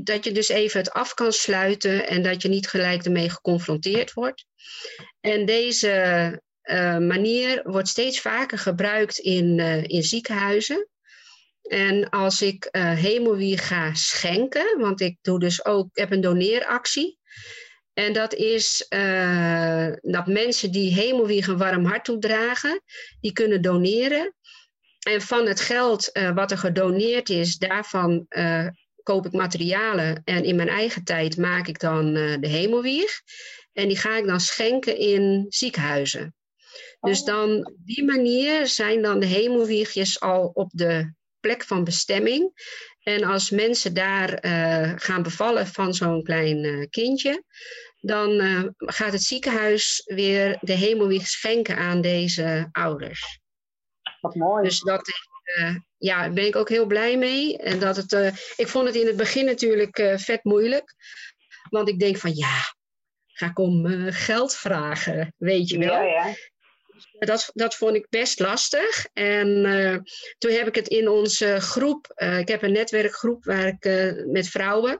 [0.03, 4.13] dat je dus even het af kan sluiten en dat je niet gelijk ermee geconfronteerd
[4.13, 4.45] wordt.
[5.19, 5.91] En deze
[6.63, 10.87] uh, manier wordt steeds vaker gebruikt in, in ziekenhuizen.
[11.61, 17.17] En als ik uh, hemelwier ga schenken, want ik doe dus ook, heb een doneeractie.
[17.93, 18.85] En dat is
[20.01, 22.81] dat mensen die hemelwieg een warm hart toedragen,
[23.21, 24.33] die kunnen doneren.
[24.99, 28.67] En van het geld uh, wat er gedoneerd is, daarvan uh,
[29.03, 30.21] koop ik materialen.
[30.23, 33.21] En in mijn eigen tijd maak ik dan de hemelwieg.
[33.73, 36.33] En die ga ik dan schenken in ziekenhuizen.
[36.99, 42.51] Dus dan op die manier zijn dan de hemelwiegjes al op de plek van bestemming.
[43.03, 44.37] En als mensen daar
[44.99, 47.43] gaan bevallen van zo'n klein kindje,
[47.99, 48.39] dan
[48.77, 53.39] gaat het ziekenhuis weer de hemelwieg schenken aan deze ouders.
[54.21, 54.63] Wat mooi.
[54.63, 55.07] Dus dat
[55.57, 57.57] uh, ja, ben ik ook heel blij mee.
[57.57, 60.93] En dat het, uh, ik vond het in het begin natuurlijk vet moeilijk.
[61.69, 62.75] Want ik denk van ja,
[63.25, 66.01] ga ik om geld vragen, weet je wel.
[66.01, 66.33] Ja, ja.
[67.19, 69.07] Dat, dat vond ik best lastig.
[69.13, 69.47] En
[70.37, 73.83] toen heb ik het in onze groep, ik heb een netwerkgroep waar ik
[74.25, 74.99] met vrouwen.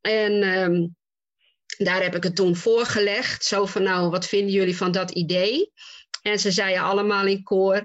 [0.00, 0.86] En ehm,
[1.84, 3.44] daar heb ik het toen voorgelegd.
[3.44, 5.72] Zo van, nou, wat vinden jullie van dat idee?
[6.22, 7.84] En ze zeiden allemaal in koor,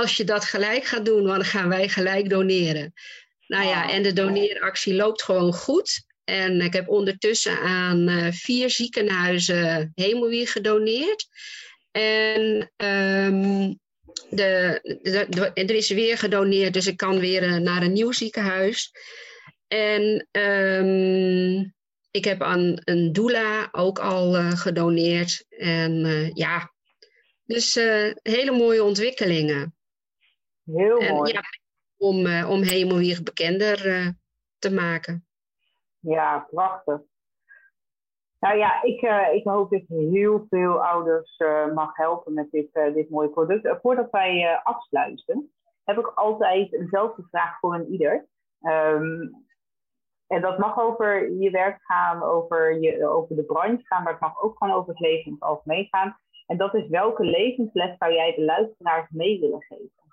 [0.00, 2.92] als je dat gelijk gaat doen, dan gaan wij gelijk doneren.
[3.46, 6.04] Nou ja, en de doneeractie loopt gewoon goed.
[6.24, 11.26] En ik heb ondertussen aan uh, vier ziekenhuizen hemelwier gedoneerd.
[11.90, 13.78] En um,
[14.30, 18.12] de, de, de, er is weer gedoneerd, dus ik kan weer uh, naar een nieuw
[18.12, 18.92] ziekenhuis.
[19.68, 21.74] En um,
[22.10, 25.44] ik heb aan een doula ook al uh, gedoneerd.
[25.48, 26.72] En uh, ja,
[27.44, 29.75] dus uh, hele mooie ontwikkelingen.
[30.72, 31.32] Heel en, mooi.
[31.32, 31.40] Ja,
[31.96, 32.16] om,
[32.52, 33.76] om Hemelwieg bekender
[34.58, 35.26] te maken.
[36.00, 37.00] Ja, prachtig.
[38.40, 39.00] Nou ja, ik,
[39.32, 41.36] ik hoop dat je heel veel ouders
[41.74, 43.80] mag helpen met dit, dit mooie product.
[43.82, 45.52] voordat wij afsluiten,
[45.84, 48.26] heb ik altijd dezelfde vraag voor een ieder.
[48.60, 49.46] Um,
[50.26, 54.20] en dat mag over je werk gaan, over, je, over de branche gaan, maar het
[54.20, 56.18] mag ook gewoon over het leven in het algemeen gaan.
[56.46, 60.05] En dat is welke levensles zou jij de luisteraars mee willen geven?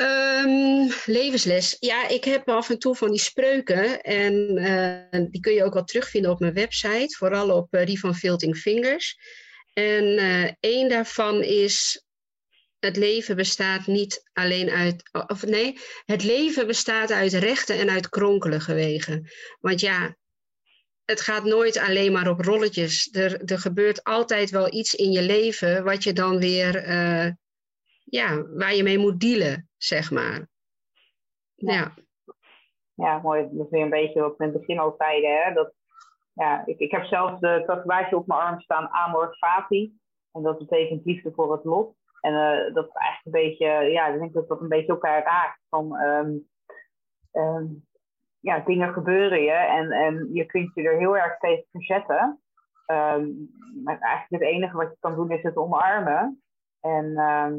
[0.00, 1.76] Um, levensles.
[1.80, 4.00] Ja, ik heb af en toe van die spreuken.
[4.00, 7.16] En uh, die kun je ook wel terugvinden op mijn website.
[7.16, 9.16] Vooral op uh, die van Filting Fingers.
[9.72, 12.02] En uh, één daarvan is
[12.78, 18.08] het leven bestaat niet alleen uit, of nee, het leven bestaat uit rechte en uit
[18.08, 19.30] kronkelige wegen.
[19.60, 20.16] Want ja,
[21.04, 23.08] het gaat nooit alleen maar op rolletjes.
[23.12, 26.84] Er, er gebeurt altijd wel iets in je leven wat je dan weer,
[28.10, 30.48] ja, waar je mee moet dealen, zeg maar.
[31.54, 31.72] Ja.
[31.72, 31.94] Ja,
[32.94, 33.48] ja mooi.
[33.52, 35.42] Dat is weer een beetje wat we in het begin al zeiden.
[35.42, 35.52] Hè?
[35.52, 35.74] Dat,
[36.32, 39.92] ja, ik, ik heb zelf de tatoeage op mijn arm staan, Amor Fati.
[40.32, 41.96] En dat betekent liefde voor het lot.
[42.20, 45.22] En uh, dat is eigenlijk een beetje, ja, ik denk dat dat een beetje elkaar
[45.22, 45.60] raakt.
[45.68, 46.48] Van, um,
[47.32, 47.86] um,
[48.40, 52.40] ja, dingen gebeuren je en, en je kunt je er heel erg tegen verzetten.
[52.86, 53.50] Um,
[53.84, 56.42] maar eigenlijk het enige wat je kan doen is het omarmen.
[56.88, 57.12] En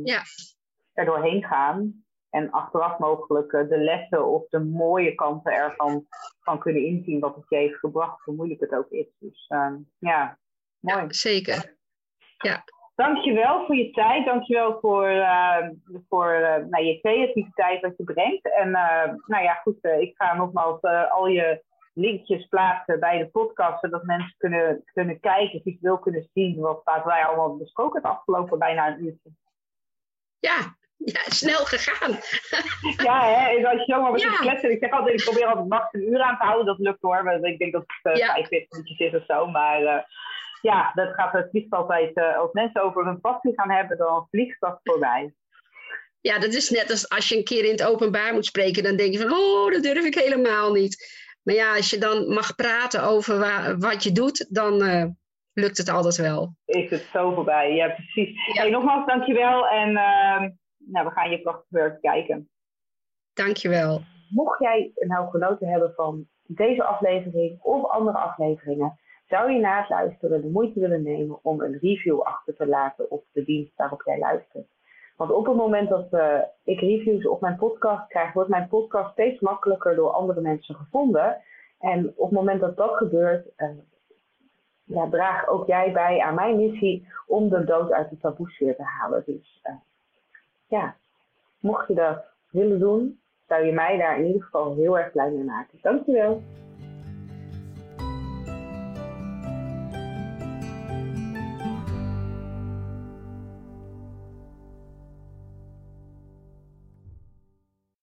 [0.04, 0.22] ja.
[0.94, 2.04] er doorheen gaan.
[2.30, 6.06] En achteraf mogelijk uh, de lessen of de mooie kanten ervan
[6.40, 9.08] van kunnen inzien wat het je heeft gebracht, hoe moeilijk het ook is.
[9.20, 9.46] Dus
[9.98, 10.38] ja,
[10.80, 11.02] mooi.
[11.02, 11.78] Ja, zeker.
[12.38, 12.64] Ja.
[12.96, 14.26] Dankjewel voor je tijd.
[14.26, 15.70] Dankjewel voor, uh,
[16.10, 18.54] voor uh, nou, je creativiteit wat je brengt.
[18.54, 21.64] En uh, nou ja, goed, ik ga nogmaals al je
[22.00, 27.26] linkjes plaatsen bij de podcast, zodat mensen kunnen, kunnen kijken, visueel kunnen zien wat wij
[27.26, 29.30] allemaal besproken het afgelopen bijna een uurtje.
[30.40, 32.12] Ja, ja, snel gegaan.
[33.08, 34.36] ja, hè, als je zomaar wat ja.
[34.36, 34.72] kletsen.
[34.72, 36.66] Ik zeg altijd, ik probeer altijd max een uur aan te houden.
[36.66, 37.24] Dat lukt hoor.
[37.24, 38.34] Maar ik denk dat het uh, ja.
[38.34, 39.48] 45 minuutjes is of zo.
[39.48, 40.08] Maar
[40.62, 44.28] ja, dat gaat het liefst altijd, uh, als mensen over hun passie gaan hebben, dan
[44.30, 45.34] vliegt dat voorbij.
[46.22, 48.96] Ja, dat is net als als je een keer in het openbaar moet spreken, dan
[48.96, 51.28] denk je van, oh, dat durf ik helemaal niet.
[51.44, 53.40] Maar ja, als je dan mag praten over
[53.80, 55.06] wat je doet, dan uh,
[55.54, 56.56] lukt het altijd wel.
[56.66, 58.46] Is het zo voorbij, ja precies.
[58.54, 58.62] Ja.
[58.62, 62.50] Hey, nogmaals, dankjewel en uh, nou, we gaan je prachtig werk kijken.
[63.34, 64.02] Dankjewel.
[64.30, 69.90] mocht jij nou genoten hebben van deze aflevering of andere afleveringen, zou je na het
[69.90, 74.02] luisteren de moeite willen nemen om een review achter te laten op de dienst waarop
[74.06, 74.68] jij luistert.
[75.20, 79.12] Want op het moment dat uh, ik reviews op mijn podcast krijg, wordt mijn podcast
[79.12, 81.38] steeds makkelijker door andere mensen gevonden.
[81.80, 83.70] En op het moment dat dat gebeurt, uh,
[84.84, 88.84] ja, draag ook jij bij aan mijn missie om de dood uit de taboesfeer te
[88.84, 89.24] halen.
[89.26, 89.76] Dus uh,
[90.68, 90.96] ja,
[91.60, 95.32] mocht je dat willen doen, zou je mij daar in ieder geval heel erg blij
[95.32, 95.80] mee maken.
[95.82, 96.42] Dankjewel.